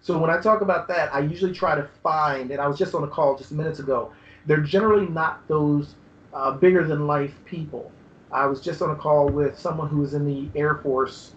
So 0.00 0.16
when 0.16 0.30
I 0.30 0.40
talk 0.40 0.60
about 0.60 0.86
that, 0.88 1.12
I 1.12 1.20
usually 1.20 1.52
try 1.52 1.74
to 1.74 1.88
find, 2.04 2.52
and 2.52 2.60
I 2.60 2.68
was 2.68 2.78
just 2.78 2.94
on 2.94 3.02
a 3.02 3.08
call 3.08 3.36
just 3.36 3.50
minutes 3.50 3.80
ago. 3.80 4.12
They're 4.46 4.60
generally 4.60 5.08
not 5.08 5.46
those 5.48 5.96
uh, 6.32 6.52
bigger 6.52 6.86
than 6.86 7.08
life 7.08 7.34
people. 7.46 7.90
I 8.30 8.46
was 8.46 8.60
just 8.60 8.80
on 8.80 8.90
a 8.90 8.96
call 8.96 9.28
with 9.28 9.58
someone 9.58 9.88
who 9.88 9.98
was 9.98 10.14
in 10.14 10.24
the 10.24 10.48
Air 10.56 10.76
Force 10.76 11.32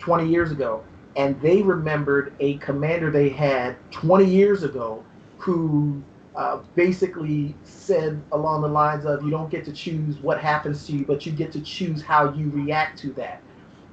20 0.00 0.28
years 0.28 0.50
ago, 0.50 0.82
and 1.16 1.40
they 1.40 1.62
remembered 1.62 2.34
a 2.40 2.58
commander 2.58 3.10
they 3.10 3.28
had 3.28 3.76
20 3.90 4.24
years 4.24 4.62
ago 4.62 5.04
who 5.38 6.02
uh, 6.34 6.58
basically 6.74 7.54
said 7.64 8.22
along 8.32 8.62
the 8.62 8.68
lines 8.68 9.04
of 9.04 9.22
you 9.22 9.30
don't 9.30 9.50
get 9.50 9.64
to 9.66 9.72
choose 9.72 10.18
what 10.20 10.40
happens 10.40 10.86
to 10.86 10.92
you, 10.92 11.04
but 11.04 11.26
you 11.26 11.32
get 11.32 11.52
to 11.52 11.60
choose 11.60 12.02
how 12.02 12.32
you 12.32 12.50
react 12.50 12.98
to 13.00 13.12
that. 13.12 13.42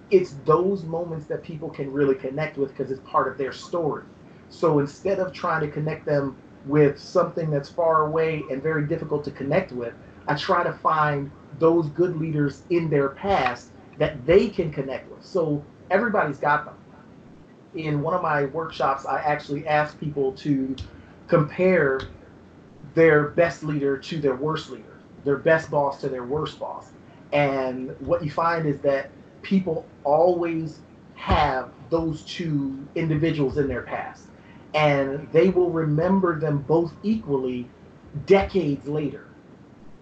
It's 0.09 0.35
those 0.45 0.83
moments 0.85 1.25
that 1.27 1.43
people 1.43 1.69
can 1.69 1.91
really 1.91 2.15
connect 2.15 2.57
with 2.57 2.69
because 2.69 2.91
it's 2.91 3.01
part 3.01 3.27
of 3.27 3.37
their 3.37 3.51
story. 3.51 4.05
So 4.49 4.79
instead 4.79 5.19
of 5.19 5.33
trying 5.33 5.61
to 5.61 5.71
connect 5.71 6.05
them 6.05 6.37
with 6.65 6.99
something 6.99 7.49
that's 7.51 7.69
far 7.69 8.07
away 8.07 8.43
and 8.49 8.63
very 8.63 8.87
difficult 8.87 9.23
to 9.25 9.31
connect 9.31 9.71
with, 9.71 9.93
I 10.27 10.35
try 10.35 10.63
to 10.63 10.73
find 10.73 11.31
those 11.59 11.89
good 11.89 12.15
leaders 12.17 12.63
in 12.69 12.89
their 12.89 13.09
past 13.09 13.71
that 13.97 14.25
they 14.25 14.49
can 14.49 14.71
connect 14.71 15.09
with. 15.11 15.23
So 15.25 15.65
everybody's 15.91 16.39
got 16.39 16.65
them. 16.65 16.78
In 17.75 18.01
one 18.01 18.13
of 18.13 18.21
my 18.21 18.45
workshops, 18.45 19.05
I 19.05 19.19
actually 19.19 19.67
ask 19.67 19.99
people 19.99 20.33
to 20.33 20.75
compare 21.27 21.99
their 22.95 23.29
best 23.29 23.63
leader 23.63 23.97
to 23.97 24.19
their 24.19 24.35
worst 24.35 24.69
leader, 24.69 24.97
their 25.23 25.37
best 25.37 25.69
boss 25.69 26.01
to 26.01 26.09
their 26.09 26.23
worst 26.23 26.59
boss. 26.59 26.91
And 27.31 27.95
what 27.99 28.23
you 28.23 28.31
find 28.31 28.65
is 28.65 28.81
that 28.81 29.11
people 29.43 29.87
always 30.03 30.79
have 31.13 31.69
those 31.89 32.23
two 32.23 32.87
individuals 32.95 33.57
in 33.57 33.67
their 33.67 33.83
past. 33.83 34.23
And 34.73 35.29
they 35.31 35.49
will 35.49 35.71
remember 35.71 36.39
them 36.39 36.59
both 36.59 36.93
equally 37.03 37.69
decades 38.25 38.87
later. 38.87 39.25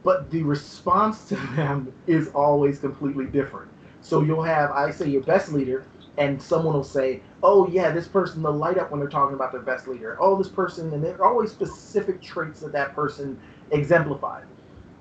But 0.03 0.29
the 0.31 0.43
response 0.43 1.25
to 1.25 1.35
them 1.55 1.93
is 2.05 2.29
always 2.29 2.79
completely 2.79 3.25
different. 3.25 3.69
So 4.01 4.21
you'll 4.21 4.43
have, 4.43 4.71
I 4.71 4.91
say, 4.91 5.09
your 5.09 5.23
best 5.23 5.51
leader, 5.51 5.85
and 6.17 6.41
someone 6.41 6.73
will 6.73 6.83
say, 6.83 7.21
oh, 7.43 7.67
yeah, 7.67 7.91
this 7.91 8.07
person, 8.07 8.41
they'll 8.41 8.53
light 8.53 8.77
up 8.77 8.91
when 8.91 8.99
they're 8.99 9.09
talking 9.09 9.35
about 9.35 9.51
their 9.51 9.61
best 9.61 9.87
leader. 9.87 10.17
Oh, 10.19 10.37
this 10.37 10.49
person, 10.49 10.91
and 10.93 11.03
there 11.03 11.15
are 11.15 11.25
always 11.25 11.51
specific 11.51 12.21
traits 12.21 12.59
that 12.61 12.71
that 12.71 12.95
person 12.95 13.39
exemplified. 13.71 14.45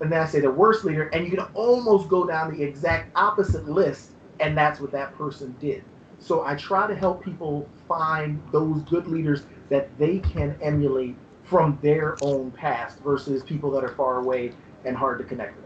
And 0.00 0.12
then 0.12 0.20
I 0.20 0.26
say 0.26 0.40
the 0.40 0.50
worst 0.50 0.84
leader, 0.84 1.08
and 1.08 1.24
you 1.24 1.30
can 1.30 1.46
almost 1.54 2.08
go 2.08 2.26
down 2.26 2.54
the 2.54 2.62
exact 2.62 3.16
opposite 3.16 3.66
list, 3.66 4.10
and 4.40 4.56
that's 4.56 4.78
what 4.78 4.92
that 4.92 5.14
person 5.14 5.56
did. 5.58 5.82
So 6.18 6.44
I 6.44 6.54
try 6.56 6.86
to 6.86 6.94
help 6.94 7.24
people 7.24 7.68
find 7.88 8.42
those 8.52 8.82
good 8.82 9.06
leaders 9.06 9.44
that 9.70 9.96
they 9.98 10.18
can 10.18 10.56
emulate 10.60 11.16
from 11.44 11.78
their 11.80 12.18
own 12.22 12.50
past 12.50 12.98
versus 12.98 13.42
people 13.44 13.70
that 13.70 13.84
are 13.84 13.94
far 13.94 14.18
away 14.18 14.52
and 14.84 14.96
hard 14.96 15.18
to 15.18 15.24
connect 15.24 15.56
with. 15.56 15.65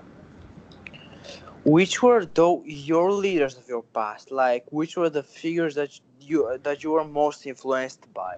Which 1.65 2.03
were 2.03 2.25
though 2.25 2.63
your 2.65 3.13
leaders 3.13 3.59
of 3.59 3.69
your 3.69 3.83
past? 3.83 4.31
Like, 4.31 4.65
which 4.71 4.97
were 4.97 5.11
the 5.11 5.23
figures 5.23 5.75
that 5.75 5.99
you 6.21 6.59
that 6.63 6.83
you 6.83 6.93
were 6.93 7.05
most 7.05 7.47
influenced 7.47 8.13
by? 8.15 8.37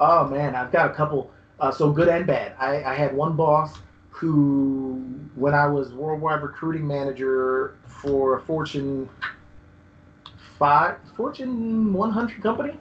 Oh 0.00 0.26
man, 0.26 0.54
I've 0.54 0.72
got 0.72 0.90
a 0.90 0.94
couple. 0.94 1.30
Uh, 1.60 1.70
so 1.72 1.90
good 1.90 2.08
and 2.08 2.26
bad. 2.26 2.54
I, 2.58 2.82
I 2.84 2.94
had 2.94 3.16
one 3.16 3.34
boss 3.34 3.78
who, 4.10 5.02
when 5.34 5.54
I 5.54 5.66
was 5.66 5.92
worldwide 5.92 6.42
recruiting 6.42 6.86
manager 6.86 7.76
for 7.86 8.38
a 8.38 8.40
Fortune 8.40 9.08
five, 10.58 10.96
Fortune 11.16 11.92
100 11.92 12.42
company, 12.42 12.74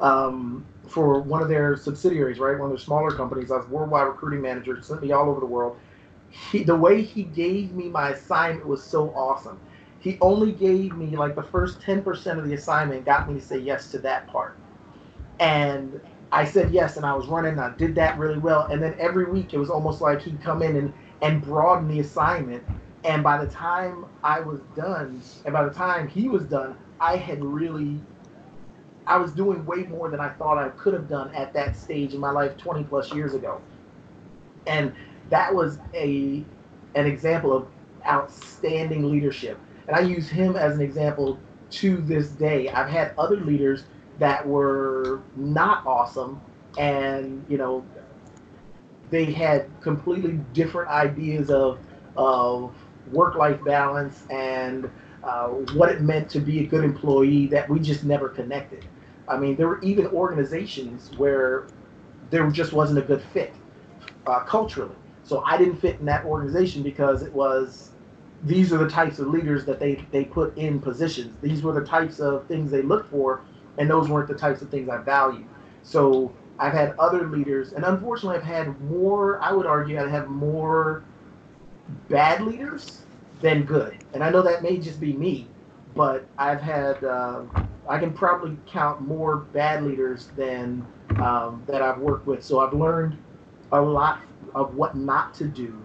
um, 0.00 0.64
for 0.88 1.20
one 1.20 1.42
of 1.42 1.48
their 1.48 1.76
subsidiaries, 1.76 2.38
right, 2.38 2.58
one 2.58 2.70
of 2.70 2.76
their 2.76 2.84
smaller 2.84 3.10
companies, 3.10 3.50
I 3.50 3.56
was 3.56 3.68
worldwide 3.68 4.06
recruiting 4.06 4.40
manager. 4.40 4.80
Sent 4.82 5.02
me 5.02 5.12
all 5.12 5.28
over 5.28 5.40
the 5.40 5.46
world 5.46 5.76
he, 6.50 6.62
the 6.64 6.76
way 6.76 7.02
he 7.02 7.24
gave 7.24 7.72
me 7.72 7.88
my 7.88 8.10
assignment 8.10 8.66
was 8.66 8.82
so 8.82 9.10
awesome. 9.10 9.60
He 10.00 10.18
only 10.20 10.52
gave 10.52 10.94
me 10.94 11.16
like 11.16 11.34
the 11.34 11.42
first 11.42 11.80
10% 11.80 12.38
of 12.38 12.46
the 12.46 12.54
assignment, 12.54 13.04
got 13.04 13.28
me 13.28 13.34
to 13.34 13.44
say 13.44 13.58
yes 13.58 13.90
to 13.92 13.98
that 14.00 14.26
part. 14.26 14.56
And 15.40 16.00
I 16.30 16.44
said 16.44 16.72
yes, 16.72 16.96
and 16.96 17.06
I 17.06 17.14
was 17.14 17.26
running, 17.26 17.52
and 17.52 17.60
I 17.60 17.74
did 17.76 17.94
that 17.94 18.18
really 18.18 18.38
well. 18.38 18.66
And 18.70 18.82
then 18.82 18.94
every 18.98 19.24
week, 19.24 19.54
it 19.54 19.58
was 19.58 19.70
almost 19.70 20.00
like 20.00 20.20
he'd 20.22 20.42
come 20.42 20.62
in 20.62 20.76
and, 20.76 20.92
and 21.22 21.42
broaden 21.42 21.88
the 21.88 22.00
assignment. 22.00 22.62
And 23.04 23.22
by 23.22 23.42
the 23.42 23.50
time 23.50 24.06
I 24.22 24.40
was 24.40 24.60
done, 24.74 25.22
and 25.44 25.52
by 25.52 25.64
the 25.64 25.72
time 25.72 26.08
he 26.08 26.28
was 26.28 26.44
done, 26.44 26.76
I 27.00 27.16
had 27.16 27.44
really, 27.44 28.00
I 29.06 29.16
was 29.16 29.32
doing 29.32 29.64
way 29.64 29.84
more 29.84 30.10
than 30.10 30.20
I 30.20 30.30
thought 30.30 30.58
I 30.58 30.70
could 30.70 30.94
have 30.94 31.08
done 31.08 31.32
at 31.34 31.52
that 31.54 31.76
stage 31.76 32.14
in 32.14 32.20
my 32.20 32.30
life 32.30 32.56
20 32.56 32.84
plus 32.84 33.12
years 33.12 33.34
ago. 33.34 33.60
And 34.66 34.92
that 35.30 35.54
was 35.54 35.78
a 35.94 36.44
an 36.94 37.06
example 37.06 37.52
of 37.56 37.68
outstanding 38.08 39.10
leadership. 39.10 39.60
And 39.88 39.96
I 39.96 40.00
use 40.00 40.28
him 40.28 40.56
as 40.56 40.74
an 40.74 40.80
example 40.80 41.40
to 41.70 41.96
this 42.02 42.30
day. 42.30 42.68
I've 42.70 42.88
had 42.88 43.12
other 43.18 43.36
leaders 43.36 43.84
that 44.18 44.46
were 44.46 45.22
not 45.34 45.84
awesome 45.86 46.40
and, 46.78 47.44
you 47.48 47.58
know, 47.58 47.84
they 49.10 49.24
had 49.26 49.68
completely 49.80 50.40
different 50.52 50.90
ideas 50.90 51.50
of 51.50 51.80
of 52.16 52.74
work-life 53.06 53.62
balance 53.64 54.24
and 54.30 54.90
uh, 55.22 55.48
what 55.48 55.90
it 55.90 56.00
meant 56.00 56.28
to 56.30 56.40
be 56.40 56.60
a 56.60 56.66
good 56.66 56.84
employee 56.84 57.46
that 57.48 57.68
we 57.68 57.80
just 57.80 58.04
never 58.04 58.28
connected. 58.28 58.84
I 59.28 59.36
mean, 59.38 59.56
there 59.56 59.68
were 59.68 59.80
even 59.82 60.06
organizations 60.08 61.10
where 61.16 61.68
there 62.30 62.48
just 62.50 62.72
wasn't 62.72 62.98
a 62.98 63.02
good 63.02 63.22
fit 63.22 63.54
uh, 64.26 64.40
culturally. 64.40 64.96
So 65.24 65.42
I 65.44 65.56
didn't 65.56 65.76
fit 65.76 65.98
in 66.00 66.06
that 66.06 66.24
organization 66.24 66.82
because 66.82 67.22
it 67.22 67.32
was 67.32 67.90
these 68.44 68.72
are 68.72 68.78
the 68.78 68.88
types 68.88 69.18
of 69.18 69.28
leaders 69.28 69.64
that 69.64 69.80
they 69.80 70.04
they 70.10 70.24
put 70.24 70.56
in 70.56 70.80
positions. 70.80 71.34
These 71.40 71.62
were 71.62 71.72
the 71.72 71.86
types 71.86 72.20
of 72.20 72.46
things 72.46 72.70
they 72.70 72.82
looked 72.82 73.10
for, 73.10 73.40
and 73.78 73.88
those 73.88 74.08
weren't 74.08 74.28
the 74.28 74.34
types 74.34 74.60
of 74.62 74.70
things 74.70 74.88
I 74.88 74.98
value. 74.98 75.46
So 75.82 76.32
I've 76.58 76.72
had 76.72 76.94
other 76.98 77.26
leaders, 77.26 77.72
and 77.72 77.84
unfortunately, 77.84 78.36
I've 78.38 78.44
had 78.44 78.80
more. 78.82 79.40
I 79.42 79.52
would 79.52 79.66
argue 79.66 79.98
I 79.98 80.08
have 80.08 80.28
more 80.28 81.02
bad 82.08 82.42
leaders 82.42 83.00
than 83.40 83.64
good, 83.64 83.96
and 84.12 84.22
I 84.22 84.30
know 84.30 84.42
that 84.42 84.62
may 84.62 84.76
just 84.76 85.00
be 85.00 85.14
me, 85.14 85.48
but 85.94 86.26
I've 86.38 86.60
had. 86.60 87.02
Uh, 87.02 87.42
I 87.88 87.98
can 87.98 88.14
probably 88.14 88.56
count 88.66 89.02
more 89.02 89.36
bad 89.36 89.84
leaders 89.84 90.28
than 90.36 90.86
um, 91.18 91.62
that 91.66 91.82
I've 91.82 91.98
worked 91.98 92.26
with. 92.26 92.42
So 92.42 92.60
I've 92.60 92.72
learned 92.72 93.18
a 93.72 93.80
lot 93.80 94.20
of 94.54 94.74
what 94.74 94.96
not 94.96 95.34
to 95.34 95.44
do 95.44 95.76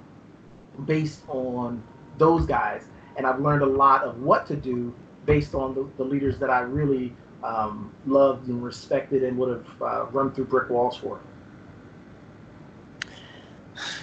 based 0.85 1.21
on 1.27 1.81
those 2.17 2.45
guys. 2.45 2.85
And 3.17 3.25
I've 3.25 3.39
learned 3.39 3.63
a 3.63 3.67
lot 3.67 4.03
of 4.03 4.21
what 4.21 4.47
to 4.47 4.55
do 4.55 4.93
based 5.25 5.53
on 5.53 5.75
the, 5.75 5.87
the 5.97 6.03
leaders 6.03 6.37
that 6.39 6.49
I 6.49 6.61
really 6.61 7.13
um, 7.43 7.91
loved 8.05 8.47
and 8.47 8.63
respected 8.63 9.23
and 9.23 9.37
would 9.37 9.49
have 9.49 9.81
uh, 9.81 10.05
run 10.11 10.31
through 10.31 10.45
brick 10.45 10.69
walls 10.69 10.97
for. 10.97 11.19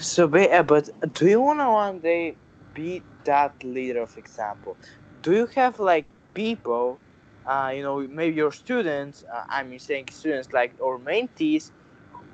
So, 0.01 0.27
but 0.29 0.89
do 1.15 1.29
you 1.29 1.41
want 1.41 1.61
to 1.61 1.71
one 1.71 1.99
day 2.01 2.37
be 2.75 3.03
that 3.25 3.63
leader 3.63 4.03
of 4.03 4.17
example? 4.17 4.77
Do 5.23 5.33
you 5.33 5.47
have 5.55 5.79
like 5.79 6.07
people, 6.35 6.99
uh, 7.47 7.73
you 7.75 7.83
know, 7.83 8.01
maybe 8.07 8.37
your 8.37 8.53
students, 8.53 9.25
uh, 9.33 9.45
I 9.49 9.63
mean, 9.65 9.79
saying 9.79 10.09
students 10.11 10.53
like 10.53 10.75
or 10.81 10.99
mentees 10.99 11.71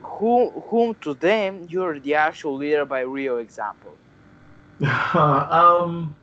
who, 0.02 0.50
whom 0.68 0.94
to 1.02 1.14
them 1.14 1.66
you're 1.68 1.98
the 1.98 2.14
actual 2.14 2.56
leader 2.56 2.84
by 2.84 3.00
real 3.00 3.38
example? 3.38 3.96
um, 5.04 6.14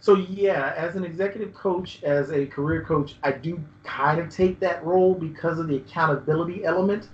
so 0.00 0.16
yeah, 0.16 0.74
as 0.76 0.96
an 0.96 1.04
executive 1.04 1.54
coach, 1.54 2.02
as 2.02 2.32
a 2.32 2.46
career 2.46 2.82
coach, 2.84 3.16
I 3.22 3.32
do 3.32 3.62
kind 3.84 4.20
of 4.20 4.30
take 4.30 4.58
that 4.60 4.84
role 4.84 5.14
because 5.14 5.58
of 5.58 5.68
the 5.68 5.76
accountability 5.76 6.64
element, 6.64 7.08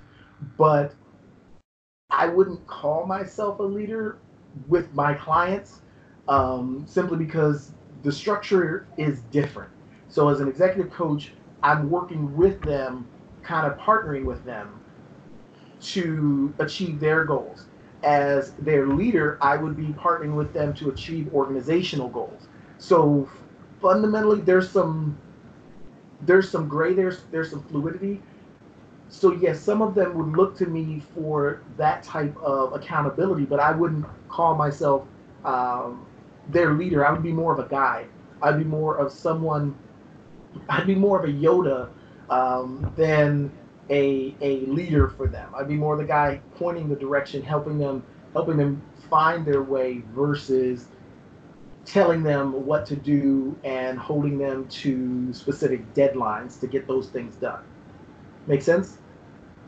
but 0.57 0.95
I 2.11 2.27
wouldn't 2.29 2.67
call 2.67 3.05
myself 3.05 3.59
a 3.59 3.63
leader 3.63 4.19
with 4.69 4.93
my 4.95 5.15
clients 5.15 5.81
um, 6.29 6.85
simply 6.89 7.19
because 7.19 7.73
the 8.03 8.13
structure 8.13 8.87
is 8.97 9.21
different. 9.31 9.71
So 10.09 10.29
as 10.29 10.41
an 10.41 10.49
executive 10.49 10.91
coach, 10.93 11.33
I'm 11.63 11.91
working 11.91 12.35
with 12.37 12.63
them, 12.63 13.07
kind 13.43 13.71
of 13.71 13.79
partnering 13.79 14.25
with 14.25 14.45
them 14.45 14.78
to 15.81 16.53
achieve 16.59 17.01
their 17.01 17.25
goals. 17.25 17.67
As 18.03 18.53
their 18.53 18.87
leader, 18.87 19.39
I 19.41 19.57
would 19.57 19.77
be 19.77 19.87
partnering 19.87 20.37
with 20.37 20.53
them 20.53 20.73
to 20.75 20.91
achieve 20.91 21.33
organizational 21.35 22.09
goals. 22.09 22.47
So 22.79 23.29
fundamentally, 23.81 24.41
there's 24.41 24.71
some 24.71 25.19
there's 26.23 26.51
some 26.51 26.69
gray 26.69 26.95
there's 26.95 27.23
there's 27.31 27.51
some 27.51 27.63
fluidity. 27.65 28.21
So 29.09 29.33
yes, 29.33 29.61
some 29.61 29.83
of 29.83 29.95
them 29.95 30.15
would 30.15 30.37
look 30.37 30.57
to 30.59 30.67
me 30.67 31.03
for 31.15 31.63
that 31.77 32.03
type 32.03 32.37
of 32.37 32.75
accountability, 32.75 33.47
but 33.47 33.59
I 33.59 33.73
wouldn't 33.73 34.05
call 34.29 34.55
myself 34.55 35.07
um, 35.45 36.07
their 36.51 36.75
leader. 36.75 37.07
I 37.07 37.11
would 37.13 37.23
be 37.23 37.33
more 37.33 37.53
of 37.53 37.59
a 37.59 37.69
guide. 37.69 38.09
I'd 38.43 38.59
be 38.59 38.65
more 38.65 38.97
of 38.97 39.11
someone. 39.11 39.75
I'd 40.69 40.87
be 40.87 40.95
more 40.95 41.19
of 41.19 41.29
a 41.29 41.33
Yoda 41.33 41.89
um, 42.31 42.93
than 42.97 43.51
a 43.91 44.35
a 44.41 44.61
leader 44.67 45.09
for 45.09 45.27
them. 45.27 45.49
I'd 45.57 45.69
be 45.69 45.75
more 45.75 45.97
the 45.97 46.05
guy 46.05 46.41
pointing 46.57 46.89
the 46.89 46.97
direction, 46.97 47.43
helping 47.43 47.79
them 47.79 48.03
helping 48.33 48.57
them 48.57 48.83
find 49.11 49.45
their 49.45 49.63
way 49.63 50.03
versus 50.15 50.87
telling 51.85 52.23
them 52.23 52.67
what 52.67 52.85
to 52.87 52.97
do 52.97 53.57
and 53.65 53.99
holding 53.99 54.39
them 54.39 54.69
to 54.69 55.33
specific 55.33 55.95
deadlines 55.95 56.61
to 56.61 56.67
get 56.67 56.87
those 56.87 57.09
things 57.09 57.35
done. 57.37 57.61
Make 58.47 58.63
sense? 58.63 58.99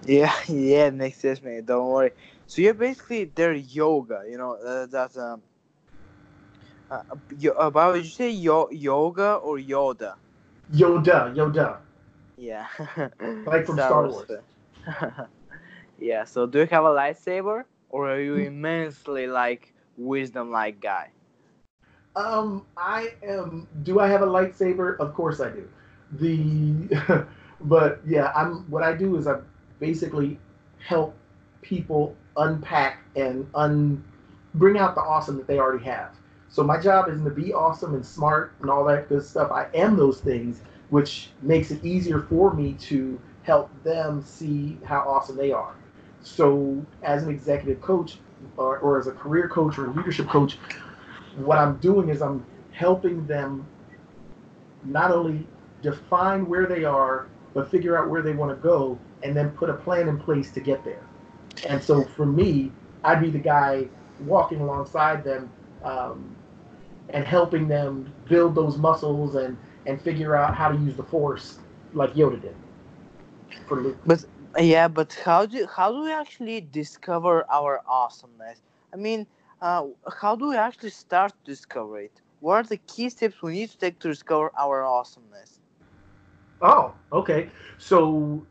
Yeah, 0.04 0.32
yeah, 0.48 0.86
it 0.86 0.94
makes 0.94 1.18
sense, 1.18 1.42
man. 1.42 1.64
Don't 1.64 1.88
worry. 1.88 2.12
So 2.46 2.62
you're 2.62 2.74
basically 2.74 3.24
their 3.24 3.54
yoga, 3.54 4.24
you 4.28 4.36
know, 4.36 4.54
uh, 4.54 4.86
that's 4.86 5.16
um. 5.16 5.42
Uh, 6.90 7.02
about 7.56 7.94
did 7.94 8.04
you 8.04 8.10
say 8.10 8.30
yo- 8.30 8.68
yoga 8.72 9.34
or 9.34 9.58
Yoda? 9.58 10.16
Yoda, 10.72 11.32
Yoda. 11.36 11.76
Yeah. 12.40 12.66
like 13.44 13.66
from 13.66 13.76
Star, 13.76 14.08
Wars. 14.08 14.30
Yeah. 16.00 16.24
So 16.24 16.46
do 16.46 16.60
you 16.60 16.66
have 16.66 16.84
a 16.84 16.88
lightsaber, 16.88 17.64
or 17.90 18.10
are 18.10 18.20
you 18.20 18.36
immensely 18.36 19.26
like 19.26 19.74
wisdom 19.98 20.50
like 20.50 20.80
guy? 20.80 21.10
Um, 22.16 22.64
I 22.76 23.12
am. 23.22 23.68
Do 23.82 24.00
I 24.00 24.08
have 24.08 24.22
a 24.22 24.26
lightsaber? 24.26 24.98
Of 24.98 25.14
course 25.14 25.40
I 25.40 25.50
do. 25.50 25.68
The, 26.12 27.26
but 27.60 28.00
yeah, 28.06 28.32
I'm. 28.34 28.68
What 28.70 28.82
I 28.82 28.94
do 28.94 29.16
is 29.16 29.26
I 29.26 29.38
basically 29.78 30.38
help 30.84 31.14
people 31.60 32.16
unpack 32.36 33.04
and 33.16 33.46
un 33.54 34.02
bring 34.54 34.78
out 34.78 34.94
the 34.94 35.02
awesome 35.02 35.36
that 35.36 35.46
they 35.46 35.58
already 35.58 35.84
have. 35.84 36.16
So 36.48 36.64
my 36.64 36.80
job 36.80 37.08
isn't 37.08 37.24
to 37.24 37.30
be 37.30 37.52
awesome 37.52 37.94
and 37.94 38.04
smart 38.04 38.54
and 38.60 38.70
all 38.70 38.84
that 38.86 39.08
good 39.08 39.22
stuff. 39.22 39.52
I 39.52 39.68
am 39.74 39.96
those 39.96 40.20
things, 40.20 40.62
which 40.90 41.30
makes 41.42 41.70
it 41.70 41.84
easier 41.84 42.20
for 42.20 42.52
me 42.52 42.74
to 42.74 43.20
help 43.42 43.70
them 43.82 44.22
see 44.22 44.78
how 44.84 45.00
awesome 45.00 45.36
they 45.36 45.52
are. 45.52 45.74
So 46.22 46.84
as 47.02 47.22
an 47.22 47.30
executive 47.30 47.80
coach 47.80 48.18
or, 48.56 48.78
or 48.78 48.98
as 48.98 49.06
a 49.06 49.12
career 49.12 49.48
coach 49.48 49.78
or 49.78 49.86
a 49.86 49.92
leadership 49.92 50.28
coach, 50.28 50.58
what 51.36 51.58
I'm 51.58 51.76
doing 51.78 52.08
is 52.08 52.20
I'm 52.20 52.44
helping 52.72 53.26
them 53.26 53.66
not 54.84 55.10
only 55.10 55.46
define 55.82 56.46
where 56.46 56.66
they 56.66 56.84
are, 56.84 57.28
but 57.54 57.70
figure 57.70 57.98
out 57.98 58.08
where 58.08 58.22
they 58.22 58.32
want 58.32 58.50
to 58.50 58.62
go 58.62 58.98
and 59.22 59.36
then 59.36 59.50
put 59.50 59.70
a 59.70 59.74
plan 59.74 60.08
in 60.08 60.18
place 60.18 60.50
to 60.52 60.60
get 60.60 60.84
there. 60.84 61.02
And 61.68 61.82
so 61.82 62.04
for 62.04 62.26
me, 62.26 62.72
I'd 63.04 63.20
be 63.20 63.30
the 63.30 63.38
guy 63.38 63.88
walking 64.20 64.60
alongside 64.60 65.24
them 65.24 65.50
um, 65.82 66.36
and 67.10 67.24
helping 67.24 67.68
them 67.68 68.12
build 68.28 68.54
those 68.54 68.76
muscles 68.76 69.34
and, 69.34 69.56
and 69.86 70.00
figure 70.00 70.36
out 70.36 70.54
how 70.54 70.70
to 70.70 70.78
use 70.78 70.96
the 70.96 71.02
force 71.02 71.58
like 71.94 72.14
Yoda 72.14 72.40
did 72.40 72.54
for 73.66 73.80
Luke. 73.80 73.98
But 74.04 74.24
yeah, 74.58 74.88
but 74.88 75.12
how 75.24 75.46
do 75.46 75.66
how 75.66 75.92
do 75.92 76.02
we 76.02 76.12
actually 76.12 76.60
discover 76.60 77.44
our 77.50 77.80
awesomeness? 77.86 78.62
I 78.92 78.96
mean, 78.96 79.26
uh, 79.60 79.86
how 80.20 80.36
do 80.36 80.48
we 80.48 80.56
actually 80.56 80.90
start 80.90 81.32
to 81.32 81.50
discover 81.50 82.00
it? 82.00 82.20
What 82.40 82.54
are 82.54 82.62
the 82.62 82.78
key 82.78 83.08
steps 83.10 83.42
we 83.42 83.52
need 83.52 83.70
to 83.70 83.78
take 83.78 83.98
to 84.00 84.08
discover 84.08 84.50
our 84.58 84.84
awesomeness? 84.84 85.60
Oh, 86.62 86.94
okay. 87.12 87.50
So 87.78 88.44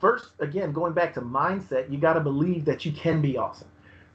first, 0.00 0.30
again, 0.40 0.72
going 0.72 0.92
back 0.92 1.14
to 1.14 1.20
mindset, 1.20 1.90
you 1.90 1.98
got 1.98 2.14
to 2.14 2.20
believe 2.20 2.64
that 2.64 2.84
you 2.84 2.92
can 2.92 3.20
be 3.20 3.36
awesome. 3.36 3.68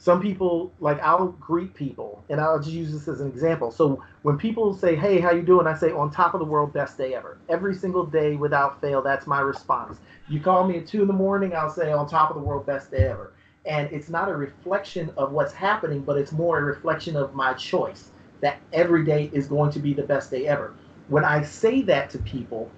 Some 0.04 0.22
people, 0.22 0.74
like 0.82 1.02
I'll 1.02 1.30
greet 1.40 1.76
people, 1.76 2.26
and 2.30 2.42
I'll 2.42 2.60
just 2.60 2.74
use 2.74 2.92
this 2.92 3.08
as 3.08 3.22
an 3.22 3.28
example. 3.30 3.72
So 3.72 4.04
when 4.24 4.38
people 4.38 4.74
say, 4.74 4.98
"Hey, 4.98 5.22
how 5.22 5.32
you 5.32 5.44
doing?" 5.44 5.66
I 5.66 5.76
say, 5.76 5.94
"On 5.94 6.12
top 6.12 6.34
of 6.34 6.42
the 6.42 6.46
world, 6.46 6.74
best 6.74 6.98
day 6.98 7.16
ever." 7.16 7.38
Every 7.48 7.74
single 7.74 8.06
day, 8.06 8.36
without 8.36 8.82
fail, 8.82 9.02
that's 9.02 9.28
my 9.28 9.40
response. 9.40 10.02
You 10.28 10.42
call 10.42 10.68
me 10.68 10.80
at 10.80 10.88
two 10.88 11.04
in 11.04 11.08
the 11.08 11.14
morning, 11.14 11.56
I'll 11.56 11.70
say, 11.70 11.94
"On 11.94 12.06
top 12.06 12.30
of 12.32 12.36
the 12.36 12.44
world, 12.44 12.66
best 12.66 12.92
day 12.92 13.08
ever." 13.08 13.32
And 13.64 13.88
it's 13.94 14.10
not 14.10 14.28
a 14.28 14.36
reflection 14.36 15.10
of 15.16 15.32
what's 15.32 15.54
happening, 15.54 16.02
but 16.02 16.18
it's 16.18 16.34
more 16.34 16.60
a 16.60 16.64
reflection 16.64 17.16
of 17.16 17.34
my 17.34 17.54
choice 17.54 18.12
that 18.42 18.58
every 18.74 19.06
day 19.06 19.30
is 19.32 19.48
going 19.48 19.72
to 19.72 19.80
be 19.80 19.94
the 19.94 20.04
best 20.04 20.30
day 20.30 20.48
ever. 20.48 20.74
When 21.08 21.24
I 21.24 21.44
say 21.44 21.82
that 21.84 22.10
to 22.10 22.20
people, 22.20 22.70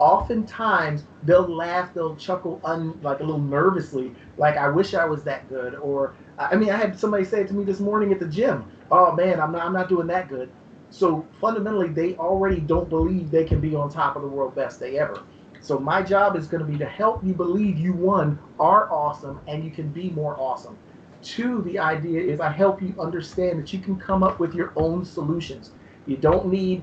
oftentimes 0.00 1.04
they'll 1.22 1.46
laugh, 1.46 1.94
they'll 1.94 2.16
chuckle 2.16 2.60
un, 2.64 2.98
like 3.02 3.20
a 3.20 3.24
little 3.24 3.40
nervously, 3.40 4.14
like 4.38 4.56
I 4.56 4.68
wish 4.68 4.94
I 4.94 5.04
was 5.04 5.22
that 5.24 5.48
good. 5.48 5.74
Or 5.76 6.16
I 6.38 6.56
mean, 6.56 6.70
I 6.70 6.76
had 6.76 6.98
somebody 6.98 7.24
say 7.24 7.42
it 7.42 7.48
to 7.48 7.54
me 7.54 7.64
this 7.64 7.80
morning 7.80 8.12
at 8.12 8.18
the 8.18 8.26
gym. 8.26 8.64
Oh 8.90 9.12
man, 9.12 9.40
I'm 9.40 9.52
not, 9.52 9.64
I'm 9.64 9.72
not 9.72 9.88
doing 9.88 10.08
that 10.08 10.28
good. 10.28 10.50
So 10.88 11.24
fundamentally, 11.40 11.88
they 11.88 12.16
already 12.16 12.60
don't 12.60 12.88
believe 12.88 13.30
they 13.30 13.44
can 13.44 13.60
be 13.60 13.76
on 13.76 13.90
top 13.90 14.16
of 14.16 14.22
the 14.22 14.28
world 14.28 14.56
best 14.56 14.80
day 14.80 14.98
ever. 14.98 15.22
So 15.60 15.78
my 15.78 16.02
job 16.02 16.36
is 16.36 16.48
going 16.48 16.64
to 16.64 16.70
be 16.70 16.78
to 16.78 16.86
help 16.86 17.22
you 17.22 17.34
believe 17.34 17.78
you 17.78 17.92
one 17.92 18.38
are 18.58 18.90
awesome 18.90 19.40
and 19.46 19.62
you 19.62 19.70
can 19.70 19.90
be 19.90 20.10
more 20.10 20.40
awesome. 20.40 20.78
Two, 21.22 21.62
the 21.62 21.78
idea 21.78 22.22
is 22.22 22.40
I 22.40 22.50
help 22.50 22.80
you 22.80 22.94
understand 22.98 23.60
that 23.60 23.72
you 23.72 23.78
can 23.78 24.00
come 24.00 24.22
up 24.22 24.40
with 24.40 24.54
your 24.54 24.72
own 24.74 25.04
solutions. 25.04 25.72
You 26.06 26.16
don't 26.16 26.46
need 26.46 26.82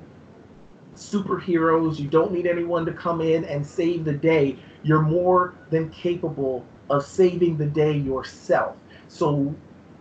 superheroes. 0.98 2.00
You 2.00 2.08
don't 2.08 2.32
need 2.32 2.48
anyone 2.48 2.86
to 2.86 2.94
come 2.94 3.22
in 3.22 3.46
and 3.46 3.66
save 3.66 4.06
the 4.06 4.14
day. 4.14 4.58
You're 4.84 5.02
more 5.02 5.56
than 5.70 5.90
capable 5.90 6.66
of 6.90 7.06
saving 7.06 7.58
the 7.58 7.66
day 7.66 7.94
yourself. 7.98 8.76
So 9.08 9.56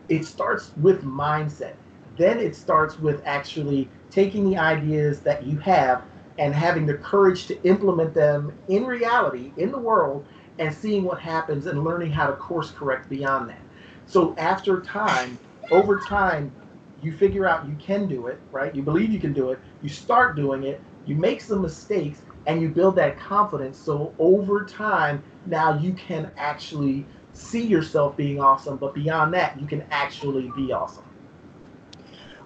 it 0.09 0.25
starts 0.25 0.73
with 0.77 1.05
mindset. 1.05 1.75
Then 2.17 2.39
it 2.39 2.57
starts 2.57 2.99
with 2.99 3.23
actually 3.27 3.89
taking 4.11 4.49
the 4.49 4.59
ideas 4.59 5.21
that 5.21 5.45
you 5.45 5.59
have 5.59 6.03
and 6.39 6.55
having 6.55 6.87
the 6.87 6.95
courage 6.95 7.47
to 7.47 7.63
implement 7.65 8.15
them 8.15 8.53
in 8.69 8.85
reality, 8.85 9.53
in 9.57 9.71
the 9.71 9.79
world, 9.79 10.27
and 10.59 10.75
seeing 10.75 11.05
what 11.05 11.21
happens 11.21 11.67
and 11.67 11.85
learning 11.85 12.11
how 12.13 12.27
to 12.27 12.33
course 12.35 12.71
correct 12.71 13.09
beyond 13.09 13.51
that. 13.51 13.61
So 14.07 14.35
after 14.39 14.81
time, 14.81 15.39
over 15.71 16.01
time, 16.09 16.55
you 17.03 17.13
figure 17.13 17.47
out 17.47 17.69
you 17.69 17.77
can 17.77 18.09
do 18.09 18.27
it, 18.27 18.41
right? 18.53 18.75
You 18.75 18.83
believe 18.83 19.11
you 19.11 19.21
can 19.21 19.33
do 19.33 19.51
it. 19.51 19.61
You 19.83 19.89
start 19.89 20.37
doing 20.37 20.65
it. 20.65 20.83
You 21.05 21.17
make 21.17 21.41
some 21.41 21.63
mistakes 21.63 22.23
and 22.47 22.61
you 22.61 22.69
build 22.69 22.97
that 22.97 23.19
confidence. 23.19 23.79
So 23.79 24.15
over 24.19 24.65
time, 24.65 25.23
now 25.45 25.79
you 25.79 25.93
can 25.93 26.31
actually 26.37 27.07
see 27.33 27.67
yourself 27.67 28.17
being 28.17 28.41
awesome. 28.41 28.77
But 28.77 28.95
beyond 28.95 29.35
that, 29.35 29.61
you 29.61 29.67
can 29.67 29.85
actually 29.91 30.51
be 30.57 30.73
awesome. 30.73 31.05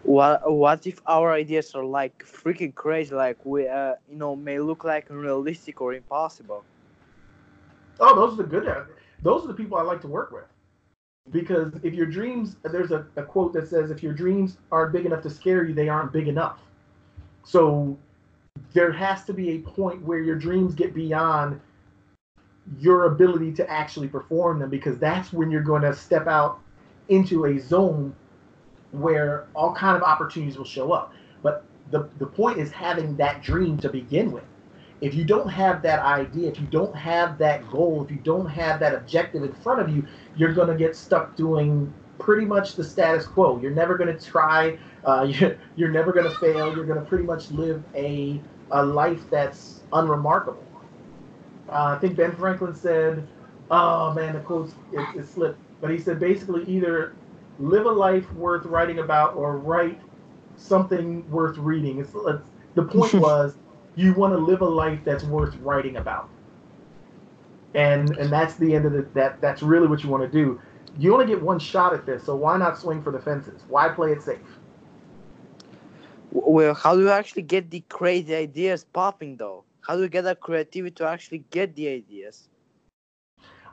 What 0.02 0.40
what 0.50 0.86
if 0.86 1.00
our 1.06 1.32
ideas 1.32 1.74
are 1.74 1.84
like 1.84 2.24
freaking 2.24 2.74
crazy, 2.74 3.14
like 3.14 3.44
we 3.44 3.68
uh, 3.68 3.94
you 4.08 4.16
know 4.16 4.34
may 4.34 4.58
look 4.58 4.84
like 4.84 5.10
unrealistic 5.10 5.80
or 5.80 5.92
impossible? 5.92 6.64
Oh, 8.00 8.14
those 8.16 8.34
are 8.38 8.42
the 8.42 8.48
good. 8.48 8.86
Those 9.22 9.44
are 9.44 9.48
the 9.48 9.54
people 9.54 9.76
I 9.76 9.82
like 9.82 10.00
to 10.00 10.08
work 10.08 10.32
with 10.32 10.44
because 11.30 11.72
if 11.82 11.94
your 11.94 12.06
dreams 12.06 12.56
there's 12.64 12.90
a, 12.90 13.06
a 13.16 13.22
quote 13.22 13.52
that 13.52 13.68
says 13.68 13.90
if 13.90 14.02
your 14.02 14.12
dreams 14.12 14.56
aren't 14.72 14.92
big 14.92 15.06
enough 15.06 15.22
to 15.22 15.30
scare 15.30 15.64
you 15.64 15.74
they 15.74 15.88
aren't 15.88 16.12
big 16.12 16.28
enough. 16.28 16.58
So 17.44 17.96
there 18.72 18.92
has 18.92 19.24
to 19.24 19.32
be 19.32 19.50
a 19.50 19.58
point 19.58 20.02
where 20.02 20.20
your 20.20 20.36
dreams 20.36 20.74
get 20.74 20.94
beyond 20.94 21.60
your 22.78 23.06
ability 23.06 23.52
to 23.52 23.68
actually 23.70 24.08
perform 24.08 24.58
them 24.58 24.70
because 24.70 24.98
that's 24.98 25.32
when 25.32 25.50
you're 25.50 25.62
going 25.62 25.82
to 25.82 25.94
step 25.94 26.26
out 26.26 26.60
into 27.08 27.46
a 27.46 27.58
zone 27.58 28.14
where 28.92 29.46
all 29.54 29.74
kind 29.74 29.96
of 29.96 30.02
opportunities 30.02 30.56
will 30.56 30.64
show 30.64 30.92
up. 30.92 31.12
But 31.42 31.64
the, 31.90 32.08
the 32.18 32.26
point 32.26 32.58
is 32.58 32.70
having 32.70 33.16
that 33.16 33.42
dream 33.42 33.78
to 33.78 33.88
begin 33.88 34.30
with 34.30 34.44
if 35.00 35.14
you 35.14 35.24
don't 35.24 35.48
have 35.48 35.82
that 35.82 36.00
idea, 36.00 36.48
if 36.48 36.60
you 36.60 36.66
don't 36.66 36.94
have 36.94 37.38
that 37.38 37.68
goal, 37.70 38.04
if 38.04 38.10
you 38.10 38.18
don't 38.18 38.46
have 38.46 38.80
that 38.80 38.94
objective 38.94 39.42
in 39.42 39.52
front 39.54 39.80
of 39.80 39.88
you, 39.88 40.06
you're 40.36 40.52
going 40.52 40.68
to 40.68 40.76
get 40.76 40.94
stuck 40.94 41.36
doing 41.36 41.92
pretty 42.18 42.44
much 42.44 42.74
the 42.76 42.84
status 42.84 43.26
quo. 43.26 43.58
You're 43.60 43.70
never 43.70 43.96
going 43.96 44.14
to 44.14 44.24
try. 44.24 44.78
Uh, 45.04 45.22
you're, 45.28 45.56
you're 45.76 45.90
never 45.90 46.12
going 46.12 46.30
to 46.30 46.36
fail. 46.38 46.74
You're 46.74 46.84
going 46.84 46.98
to 46.98 47.04
pretty 47.04 47.24
much 47.24 47.50
live 47.50 47.82
a, 47.94 48.40
a 48.70 48.84
life 48.84 49.22
that's 49.30 49.80
unremarkable. 49.92 50.66
Uh, 51.68 51.94
I 51.96 51.98
think 51.98 52.16
Ben 52.16 52.32
Franklin 52.36 52.74
said, 52.74 53.26
oh 53.70 54.12
man, 54.12 54.34
the 54.34 54.40
quote 54.40 54.72
it, 54.92 55.06
it 55.16 55.26
slipped, 55.26 55.60
but 55.80 55.90
he 55.90 55.98
said 55.98 56.18
basically 56.18 56.64
either 56.64 57.14
live 57.58 57.86
a 57.86 57.90
life 57.90 58.30
worth 58.34 58.64
writing 58.66 58.98
about 58.98 59.34
or 59.34 59.56
write 59.56 60.00
something 60.56 61.28
worth 61.30 61.56
reading. 61.58 62.00
It's, 62.00 62.10
it's 62.14 62.48
the 62.74 62.82
point 62.82 63.14
was 63.14 63.54
you 63.94 64.14
want 64.14 64.32
to 64.32 64.38
live 64.38 64.60
a 64.60 64.66
life 64.66 65.00
that's 65.04 65.24
worth 65.24 65.54
writing 65.56 65.96
about. 65.96 66.28
And 67.74 68.16
and 68.18 68.32
that's 68.32 68.56
the 68.56 68.74
end 68.74 68.86
of 68.86 68.92
the 68.92 69.02
that 69.14 69.40
that's 69.40 69.62
really 69.62 69.86
what 69.86 70.02
you 70.02 70.08
want 70.08 70.22
to 70.22 70.28
do. 70.28 70.60
You 70.98 71.12
only 71.14 71.26
get 71.26 71.40
one 71.40 71.58
shot 71.58 71.94
at 71.94 72.04
this, 72.04 72.24
so 72.24 72.34
why 72.34 72.56
not 72.56 72.78
swing 72.78 73.02
for 73.02 73.12
the 73.12 73.20
fences? 73.20 73.62
Why 73.68 73.88
play 73.88 74.12
it 74.12 74.22
safe? 74.22 74.58
Well, 76.32 76.74
how 76.74 76.94
do 76.94 77.02
you 77.02 77.10
actually 77.10 77.42
get 77.42 77.70
the 77.70 77.80
crazy 77.88 78.34
ideas 78.34 78.84
popping 78.84 79.36
though? 79.36 79.64
How 79.82 79.96
do 79.96 80.02
you 80.02 80.08
get 80.08 80.22
that 80.22 80.40
creativity 80.40 80.94
to 80.96 81.06
actually 81.06 81.44
get 81.50 81.74
the 81.74 81.88
ideas? 81.88 82.48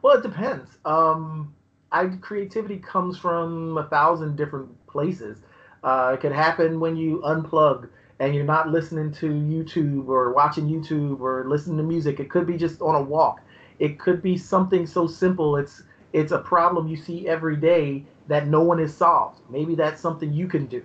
Well, 0.01 0.17
it 0.17 0.23
depends. 0.23 0.77
Um, 0.85 1.53
I 1.91 2.07
creativity 2.07 2.77
comes 2.77 3.17
from 3.17 3.77
a 3.77 3.83
thousand 3.87 4.35
different 4.35 4.69
places. 4.87 5.39
Uh, 5.83 6.11
it 6.15 6.21
can 6.21 6.33
happen 6.33 6.79
when 6.79 6.95
you 6.95 7.21
unplug 7.25 7.89
and 8.19 8.35
you're 8.35 8.45
not 8.45 8.69
listening 8.69 9.11
to 9.13 9.27
YouTube 9.27 10.07
or 10.07 10.33
watching 10.33 10.67
YouTube 10.67 11.19
or 11.21 11.45
listening 11.49 11.77
to 11.77 11.83
music. 11.83 12.19
It 12.19 12.29
could 12.29 12.47
be 12.47 12.57
just 12.57 12.81
on 12.81 12.95
a 12.95 13.01
walk. 13.01 13.37
It 13.79 13.99
could 13.99 14.21
be 14.21 14.37
something 14.37 14.85
so 14.87 15.07
simple. 15.07 15.57
It's 15.57 15.81
it's 16.13 16.31
a 16.31 16.39
problem 16.39 16.87
you 16.87 16.97
see 16.97 17.27
every 17.27 17.57
day 17.57 18.07
that 18.27 18.47
no 18.47 18.61
one 18.63 18.79
has 18.79 18.95
solved. 18.97 19.41
Maybe 19.49 19.75
that's 19.75 20.01
something 20.01 20.33
you 20.33 20.47
can 20.47 20.67
do. 20.67 20.83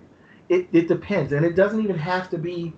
It 0.49 0.69
it 0.73 0.87
depends, 0.87 1.33
and 1.33 1.45
it 1.45 1.55
doesn't 1.55 1.81
even 1.83 1.97
have 1.97 2.29
to 2.31 2.37
be 2.37 2.77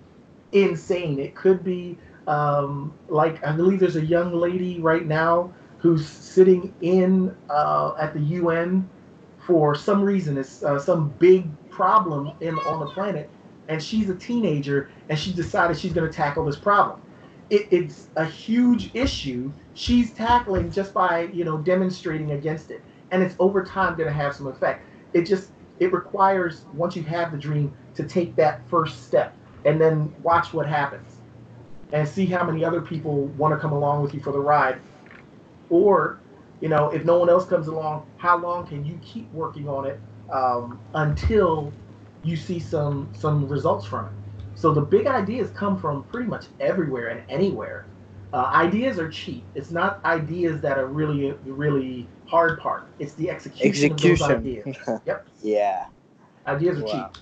insane. 0.51 1.19
It 1.19 1.35
could 1.35 1.63
be 1.63 1.99
um, 2.27 2.97
like 3.09 3.45
I 3.45 3.51
believe 3.53 3.79
there's 3.79 3.95
a 3.97 4.05
young 4.05 4.33
lady 4.33 4.81
right 4.81 5.05
now 5.05 5.55
who's 5.77 6.07
sitting 6.09 6.75
in 6.81 7.35
uh, 7.49 7.93
at 7.99 8.13
the 8.13 8.21
UN 8.21 8.91
for 9.37 9.75
some 9.75 10.03
reason. 10.03 10.37
It's 10.37 10.63
uh, 10.63 10.79
some 10.79 11.11
big 11.19 11.53
problem 11.69 12.33
in 12.41 12.59
on 12.59 12.79
the 12.79 12.87
planet, 12.87 13.34
and 13.67 13.81
she's 13.81 14.09
a 14.09 14.15
teenager 14.15 14.89
and 15.09 15.17
she 15.17 15.33
decided 15.33 15.77
she's 15.77 15.93
going 15.93 16.09
to 16.09 16.15
tackle 16.15 16.45
this 16.45 16.55
problem. 16.55 17.01
It, 17.49 17.67
it's 17.71 18.07
a 18.15 18.25
huge 18.25 18.91
issue 18.95 19.51
she's 19.73 20.13
tackling 20.13 20.71
just 20.71 20.93
by 20.93 21.23
you 21.33 21.43
know 21.43 21.57
demonstrating 21.57 22.31
against 22.31 22.71
it. 22.71 22.81
And 23.11 23.21
it's 23.21 23.35
over 23.39 23.63
time 23.63 23.95
going 23.95 24.09
to 24.09 24.13
have 24.13 24.35
some 24.35 24.47
effect. 24.47 24.85
It 25.13 25.23
just 25.23 25.51
it 25.79 25.93
requires 25.93 26.65
once 26.73 26.95
you 26.95 27.03
have 27.03 27.31
the 27.31 27.37
dream 27.37 27.73
to 27.95 28.03
take 28.03 28.35
that 28.35 28.67
first 28.69 29.05
step 29.05 29.35
and 29.65 29.79
then 29.79 30.13
watch 30.23 30.53
what 30.53 30.67
happens 30.67 31.17
and 31.91 32.07
see 32.07 32.25
how 32.25 32.43
many 32.43 32.63
other 32.65 32.81
people 32.81 33.25
want 33.37 33.53
to 33.53 33.59
come 33.59 33.71
along 33.71 34.01
with 34.01 34.13
you 34.13 34.19
for 34.19 34.31
the 34.31 34.39
ride. 34.39 34.79
Or 35.69 36.19
you 36.61 36.69
know 36.69 36.89
if 36.89 37.05
no 37.05 37.17
one 37.17 37.29
else 37.29 37.45
comes 37.45 37.67
along 37.67 38.05
how 38.17 38.37
long 38.37 38.65
can 38.65 38.85
you 38.85 38.99
keep 39.03 39.31
working 39.33 39.67
on 39.67 39.85
it 39.85 39.99
um, 40.31 40.79
until 40.93 41.71
you 42.25 42.35
see 42.35 42.59
some 42.59 43.09
some 43.15 43.47
results 43.47 43.85
from 43.85 44.05
it 44.07 44.11
so 44.55 44.73
the 44.73 44.81
big 44.81 45.05
ideas 45.05 45.51
come 45.51 45.77
from 45.77 46.03
pretty 46.05 46.27
much 46.27 46.45
everywhere 46.59 47.09
and 47.09 47.21
anywhere. 47.29 47.85
Uh, 48.33 48.49
ideas 48.53 48.99
are 48.99 49.09
cheap. 49.09 49.45
It's 49.53 49.71
not 49.71 50.03
ideas 50.05 50.61
that 50.61 50.77
are 50.77 50.87
really 50.87 51.31
really 51.45 52.09
hard 52.25 52.59
part. 52.59 52.87
It's 52.99 53.13
the 53.13 53.29
execution, 53.29 53.91
Execution. 53.91 53.91
of 53.93 54.19
those 54.19 54.21
ideas. 54.21 55.01
yep, 55.05 55.27
Yeah. 55.41 55.85
ideas 56.47 56.79
are 56.79 56.83
Wow. 56.83 57.11
cheap. 57.11 57.17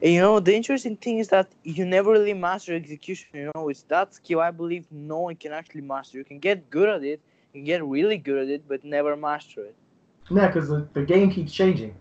And 0.00 0.12
you 0.14 0.20
know, 0.20 0.40
the 0.40 0.54
interesting 0.54 0.96
thing 0.96 1.18
is 1.18 1.28
that 1.28 1.52
you 1.62 1.84
never 1.84 2.10
really 2.12 2.34
master 2.34 2.74
execution. 2.74 3.28
You 3.34 3.50
know, 3.54 3.68
it's 3.68 3.82
that 3.84 4.14
skill 4.14 4.40
I 4.40 4.50
believe 4.50 4.86
no 4.90 5.20
one 5.20 5.36
can 5.36 5.52
actually 5.52 5.82
master. 5.82 6.18
You 6.18 6.24
can 6.24 6.38
get 6.38 6.70
good 6.70 6.88
at 6.88 7.04
it, 7.04 7.20
you 7.52 7.60
can 7.60 7.64
get 7.64 7.84
really 7.84 8.18
good 8.18 8.42
at 8.44 8.48
it, 8.48 8.68
but 8.68 8.84
never 8.84 9.16
master 9.16 9.64
it. 9.64 9.76
Yeah, 10.30 10.46
because 10.48 10.68
the, 10.68 10.88
the 10.94 11.02
game 11.02 11.30
keeps 11.30 11.52
changing. 11.52 11.94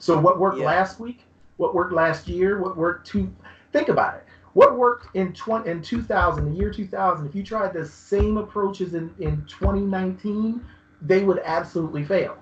So 0.00 0.18
what 0.18 0.40
worked 0.40 0.58
Yeah. 0.58 0.66
last 0.66 0.98
week, 0.98 1.24
what 1.58 1.74
worked 1.74 1.92
last 1.92 2.26
year, 2.26 2.58
what 2.58 2.76
worked 2.76 3.06
two. 3.06 3.32
Think 3.72 3.88
about 3.88 4.16
it. 4.16 4.24
What 4.54 4.76
worked 4.76 5.14
in 5.14 5.32
20, 5.32 5.70
in 5.70 5.80
2000, 5.80 6.50
the 6.50 6.58
year 6.58 6.70
2000, 6.70 7.26
if 7.26 7.34
you 7.36 7.44
tried 7.44 7.72
the 7.72 7.84
same 7.84 8.36
approaches 8.36 8.94
in, 8.94 9.14
in 9.20 9.44
2019, 9.46 10.64
they 11.02 11.22
would 11.22 11.40
absolutely 11.44 12.02
fail. 12.02 12.36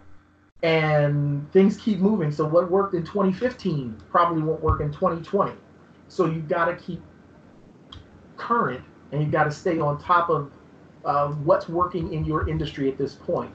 And 0.62 1.50
things 1.52 1.76
keep 1.76 1.98
moving. 1.98 2.32
So 2.32 2.46
what 2.46 2.70
worked 2.70 2.94
in 2.94 3.04
2015 3.04 4.00
probably 4.08 4.42
won't 4.42 4.62
work 4.62 4.80
in 4.80 4.90
2020. 4.90 5.52
So 6.08 6.26
you've 6.26 6.48
got 6.48 6.66
to 6.66 6.76
keep 6.76 7.02
current 8.36 8.82
and 9.12 9.20
you've 9.20 9.30
got 9.32 9.44
to 9.44 9.50
stay 9.50 9.78
on 9.78 10.00
top 10.00 10.30
of 10.30 10.50
uh, 11.04 11.28
what's 11.28 11.68
working 11.68 12.12
in 12.12 12.24
your 12.24 12.48
industry 12.48 12.90
at 12.90 12.96
this 12.98 13.14
point. 13.14 13.52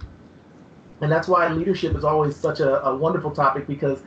And 1.03 1.11
that's 1.11 1.27
why 1.27 1.49
leadership 1.49 1.97
is 1.97 2.05
always 2.05 2.33
such 2.33 2.61
a, 2.61 2.81
a 2.85 2.95
wonderful 2.95 3.29
topic 3.29 3.67
because 3.67 3.99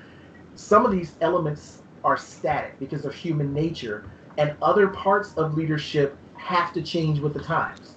some 0.54 0.86
of 0.86 0.90
these 0.90 1.12
elements 1.20 1.82
are 2.02 2.16
static 2.16 2.78
because 2.78 3.04
of 3.04 3.14
human 3.14 3.52
nature, 3.52 4.06
and 4.38 4.56
other 4.62 4.88
parts 4.88 5.34
of 5.34 5.58
leadership 5.58 6.16
have 6.36 6.72
to 6.72 6.80
change 6.80 7.20
with 7.20 7.34
the 7.34 7.42
times. 7.42 7.96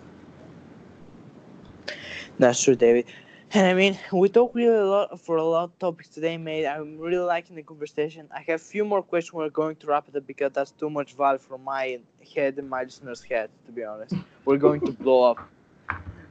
That's 2.39 2.61
true, 2.61 2.75
David. 2.75 3.05
And 3.53 3.67
I 3.67 3.73
mean, 3.73 3.97
we 4.11 4.27
talked 4.27 4.53
really 4.53 4.77
a 4.77 4.85
lot 4.85 5.21
for 5.21 5.37
a 5.37 5.43
lot 5.43 5.63
of 5.63 5.79
topics 5.79 6.09
today, 6.09 6.37
mate. 6.37 6.67
I'm 6.67 6.97
really 6.99 7.23
liking 7.23 7.55
the 7.55 7.63
conversation. 7.63 8.27
I 8.35 8.41
have 8.47 8.59
a 8.59 8.63
few 8.63 8.83
more 8.83 9.01
questions. 9.01 9.31
We're 9.33 9.49
going 9.49 9.77
to 9.77 9.87
wrap 9.87 10.09
it 10.09 10.15
up 10.17 10.27
because 10.27 10.51
that's 10.51 10.71
too 10.71 10.89
much 10.89 11.13
value 11.13 11.39
for 11.39 11.57
my 11.57 11.99
head 12.35 12.57
and 12.57 12.69
my 12.69 12.83
listeners' 12.83 13.23
head, 13.23 13.49
to 13.65 13.71
be 13.71 13.85
honest. 13.85 14.13
We're 14.43 14.57
going 14.57 14.81
to 14.81 14.91
blow 14.91 15.31
up. 15.31 15.49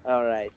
All 0.04 0.24
right. 0.26 0.52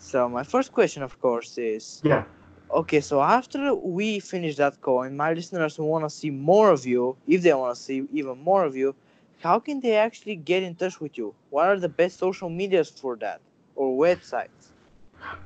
So 0.00 0.28
my 0.28 0.44
first 0.44 0.72
question, 0.72 1.02
of 1.04 1.20
course, 1.20 1.58
is 1.58 2.04
Yeah. 2.04 2.24
okay. 2.70 3.00
So 3.00 3.22
after 3.22 3.74
we 3.74 4.20
finish 4.20 4.56
that 4.56 4.80
call, 4.80 5.02
and 5.02 5.16
my 5.16 5.32
listeners 5.34 5.78
want 5.78 6.04
to 6.04 6.10
see 6.10 6.30
more 6.30 6.70
of 6.70 6.86
you, 6.86 7.16
if 7.26 7.42
they 7.42 7.54
want 7.54 7.76
to 7.76 7.82
see 7.82 8.06
even 8.12 8.38
more 8.38 8.64
of 8.64 8.76
you, 8.76 8.96
how 9.40 9.60
can 9.60 9.80
they 9.80 9.96
actually 9.96 10.36
get 10.36 10.62
in 10.62 10.76
touch 10.76 11.00
with 11.00 11.18
you? 11.18 11.34
What 11.50 11.68
are 11.68 11.78
the 11.78 11.88
best 11.88 12.18
social 12.18 12.50
medias 12.50 12.90
for 12.90 13.16
that 13.16 13.40
or 13.76 13.86
websites? 13.98 14.72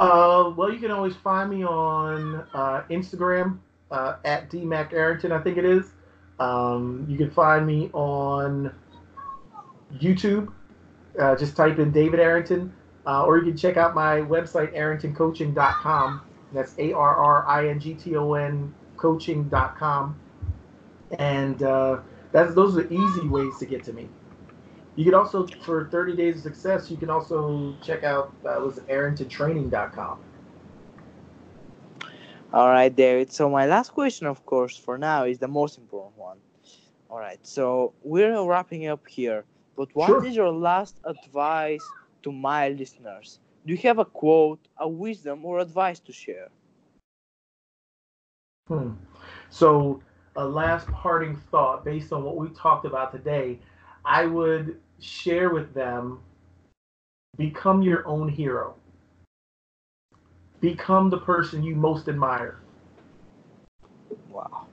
Uh, 0.01 0.53
well, 0.57 0.73
you 0.73 0.79
can 0.79 0.91
always 0.91 1.17
find 1.17 1.51
me 1.51 1.65
on 1.65 2.37
uh, 2.55 2.85
Instagram 2.91 3.59
uh, 3.91 4.17
at 4.25 4.51
DMac 4.51 4.93
Arrington, 4.93 5.33
I 5.33 5.41
think 5.41 5.59
it 5.59 5.65
is. 5.65 5.93
Um, 6.41 7.07
you 7.09 7.17
can 7.17 7.31
find 7.31 7.67
me 7.67 7.91
on 7.93 8.73
YouTube. 9.95 10.53
Uh, 11.19 11.37
just 11.37 11.57
type 11.57 11.79
in 11.79 11.93
David 11.93 12.21
Arrington, 12.21 12.73
uh, 13.07 13.25
or 13.25 13.39
you 13.39 13.45
can 13.45 13.57
check 13.57 13.77
out 13.77 13.95
my 13.95 14.19
website, 14.21 14.75
arringtoncoaching.com. 14.77 16.23
That's 16.53 16.75
A 16.79 16.93
R 16.93 17.17
R 17.17 17.47
I 17.49 17.69
N 17.69 17.81
G 17.81 17.95
T 17.95 18.17
O 18.17 18.35
N 18.35 18.73
coaching.com. 18.97 20.19
And 21.19 21.63
uh, 21.63 21.99
that's 22.33 22.55
those 22.55 22.77
are 22.79 22.87
easy 22.93 23.29
ways 23.29 23.59
to 23.59 23.67
get 23.67 23.85
to 23.85 23.93
me. 23.93 24.09
You 24.97 25.05
can 25.05 25.15
also, 25.15 25.47
for 25.65 25.89
30 25.91 26.17
Days 26.17 26.37
of 26.37 26.43
Success, 26.43 26.91
you 26.91 26.97
can 26.97 27.11
also 27.11 27.75
check 27.83 28.05
out, 28.05 28.33
uh, 28.47 28.61
was 28.61 28.79
arringtontraining.com. 28.89 30.19
All 32.53 32.69
right, 32.69 32.95
David. 32.95 33.33
So 33.33 33.51
my 33.51 33.67
last 33.67 33.91
question, 33.93 34.29
of 34.29 34.47
course, 34.47 34.77
for 34.77 34.97
now 34.97 35.25
is 35.25 35.39
the 35.41 35.49
most 35.49 35.79
important 35.79 36.17
one. 36.17 36.39
All 37.11 37.19
right. 37.19 37.45
So 37.45 37.93
we're 38.05 38.41
wrapping 38.45 38.87
up 38.87 39.07
here. 39.09 39.45
But 39.77 39.89
what 39.95 40.25
is 40.25 40.35
Sure. 40.35 40.45
your 40.45 40.53
last 40.53 41.01
advice 41.05 41.85
to 42.25 42.33
my 42.33 42.69
listeners? 42.71 43.39
Do 43.67 43.73
you 43.73 43.79
have 43.89 43.99
a 43.99 44.05
quote, 44.05 44.61
a 44.79 44.89
wisdom, 44.89 45.45
or 45.45 45.61
advice 45.61 46.01
to 46.01 46.13
share? 46.13 46.49
Hmm. 48.69 48.93
So, 49.51 50.03
a 50.37 50.45
last 50.45 50.89
parting 50.89 51.37
thought 51.51 51.85
based 51.85 52.13
on 52.13 52.25
what 52.25 52.37
we 52.37 52.49
talked 52.49 52.87
about 52.87 53.13
today, 53.13 53.59
I 54.05 54.27
would 54.27 54.81
share 55.01 55.51
with 55.51 55.73
them 55.75 56.21
become 57.37 57.83
your 57.83 58.07
own 58.07 58.29
hero. 58.29 58.75
Become 60.61 61.11
the 61.11 61.19
person 61.19 61.63
you 61.63 61.75
most 61.75 62.09
admire. 62.09 62.61
Wow. 64.31 64.67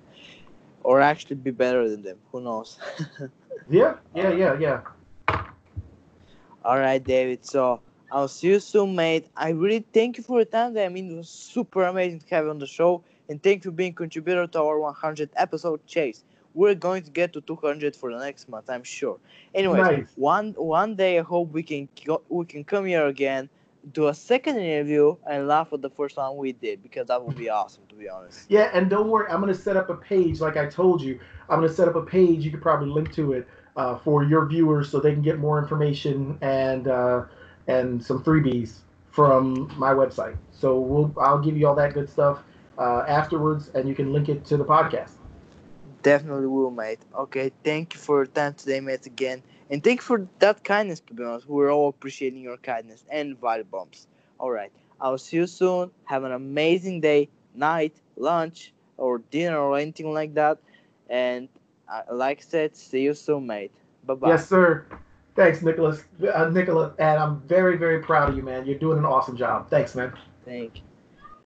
Or 0.83 1.01
actually 1.01 1.35
be 1.35 1.51
better 1.51 1.89
than 1.89 2.01
them. 2.01 2.17
Who 2.31 2.41
knows? 2.41 2.79
Yeah, 3.69 3.95
yeah, 4.13 4.31
yeah, 4.33 4.59
yeah. 4.59 4.81
All 6.63 6.77
right, 6.77 7.03
David. 7.03 7.43
So 7.45 7.81
I'll 8.11 8.27
see 8.27 8.47
you 8.47 8.59
soon, 8.59 8.95
mate. 8.95 9.27
I 9.35 9.49
really 9.49 9.83
thank 9.93 10.17
you 10.17 10.23
for 10.23 10.39
your 10.39 10.45
time. 10.45 10.77
I 10.77 10.89
mean, 10.89 11.11
it 11.11 11.15
was 11.15 11.29
super 11.29 11.83
amazing 11.85 12.19
to 12.19 12.35
have 12.35 12.45
you 12.45 12.51
on 12.51 12.59
the 12.59 12.67
show, 12.67 13.03
and 13.29 13.41
thank 13.41 13.65
you 13.65 13.71
for 13.71 13.75
being 13.75 13.93
contributor 13.93 14.45
to 14.45 14.59
our 14.61 14.79
100 14.79 15.29
episode 15.37 15.85
chase. 15.87 16.23
We're 16.53 16.75
going 16.75 17.03
to 17.03 17.11
get 17.11 17.33
to 17.33 17.41
200 17.41 17.95
for 17.95 18.13
the 18.13 18.19
next 18.19 18.49
month, 18.49 18.69
I'm 18.69 18.83
sure. 18.83 19.17
Anyway, 19.55 19.79
Nice. 19.79 20.11
one 20.15 20.51
one 20.57 20.95
day 20.95 21.17
I 21.17 21.21
hope 21.23 21.51
we 21.51 21.63
can 21.63 21.87
go, 22.05 22.21
we 22.27 22.45
can 22.45 22.63
come 22.65 22.85
here 22.85 23.07
again, 23.07 23.49
do 23.93 24.09
a 24.09 24.13
second 24.13 24.57
interview, 24.57 25.15
and 25.27 25.47
laugh 25.47 25.71
at 25.71 25.81
the 25.81 25.89
first 25.89 26.17
one 26.17 26.35
we 26.35 26.51
did 26.51 26.83
because 26.83 27.07
that 27.07 27.23
would 27.23 27.37
be 27.37 27.49
awesome, 27.59 27.83
to 27.89 27.95
be 27.95 28.09
honest. 28.09 28.45
Yeah, 28.49 28.69
and 28.73 28.89
don't 28.89 29.09
worry, 29.09 29.31
I'm 29.31 29.41
going 29.41 29.53
to 29.53 29.59
set 29.59 29.77
up 29.77 29.89
a 29.89 29.95
page 29.95 30.41
like 30.41 30.57
I 30.57 30.67
told 30.67 31.01
you. 31.01 31.19
I'm 31.49 31.59
going 31.59 31.69
to 31.69 31.73
set 31.73 31.87
up 31.87 31.95
a 31.95 32.03
page. 32.03 32.43
You 32.43 32.51
could 32.51 32.61
probably 32.61 32.89
link 32.89 33.13
to 33.13 33.31
it 33.31 33.47
uh, 33.75 33.97
for 33.97 34.23
your 34.23 34.45
viewers 34.45 34.89
so 34.89 34.99
they 34.99 35.13
can 35.13 35.21
get 35.21 35.39
more 35.39 35.59
information 35.59 36.37
and 36.41 36.87
uh, 36.87 37.23
and 37.67 38.03
some 38.03 38.23
freebies 38.23 38.79
from 39.09 39.71
my 39.77 39.93
website. 39.93 40.35
So 40.51 40.79
we'll 40.79 41.13
I'll 41.19 41.39
give 41.39 41.57
you 41.57 41.67
all 41.67 41.75
that 41.75 41.93
good 41.93 42.09
stuff 42.09 42.43
uh, 42.77 43.03
afterwards, 43.07 43.69
and 43.75 43.87
you 43.87 43.95
can 43.95 44.11
link 44.13 44.29
it 44.29 44.45
to 44.45 44.57
the 44.57 44.65
podcast. 44.65 45.11
Definitely 46.03 46.47
will, 46.47 46.71
mate. 46.71 46.99
Okay, 47.15 47.51
thank 47.63 47.93
you 47.93 47.99
for 47.99 48.17
your 48.17 48.25
time 48.25 48.53
today, 48.55 48.79
mate, 48.79 49.05
again. 49.05 49.43
And 49.69 49.83
thank 49.83 49.99
you 49.99 50.03
for 50.03 50.27
that 50.39 50.63
kindness, 50.63 50.99
to. 50.99 51.45
We're 51.47 51.71
all 51.71 51.89
appreciating 51.89 52.41
your 52.41 52.57
kindness 52.57 53.05
and 53.09 53.39
value 53.39 53.63
bumps. 53.63 54.07
All 54.39 54.51
right, 54.51 54.71
I'll 54.99 55.17
see 55.17 55.37
you 55.37 55.47
soon. 55.47 55.91
Have 56.05 56.23
an 56.23 56.31
amazing 56.31 57.01
day, 57.01 57.29
night, 57.53 57.95
lunch, 58.17 58.73
or 58.97 59.19
dinner, 59.19 59.59
or 59.59 59.77
anything 59.77 60.11
like 60.11 60.33
that. 60.33 60.57
And 61.09 61.49
like 62.11 62.39
I 62.39 62.43
said, 62.43 62.75
see 62.75 63.01
you 63.01 63.13
soon, 63.13 63.47
mate. 63.47 63.71
Bye 64.05 64.15
bye. 64.15 64.29
Yes, 64.29 64.47
sir. 64.47 64.85
Thanks, 65.35 65.61
Nicholas. 65.61 66.03
Uh, 66.21 66.49
Nicholas, 66.49 66.93
and 66.99 67.17
I'm 67.17 67.41
very, 67.41 67.77
very 67.77 68.01
proud 68.01 68.29
of 68.29 68.35
you, 68.35 68.43
man. 68.43 68.65
You're 68.65 68.79
doing 68.79 68.97
an 68.97 69.05
awesome 69.05 69.37
job. 69.37 69.69
Thanks, 69.69 69.95
man. 69.95 70.13
Thank 70.45 70.77
you. 70.77 70.83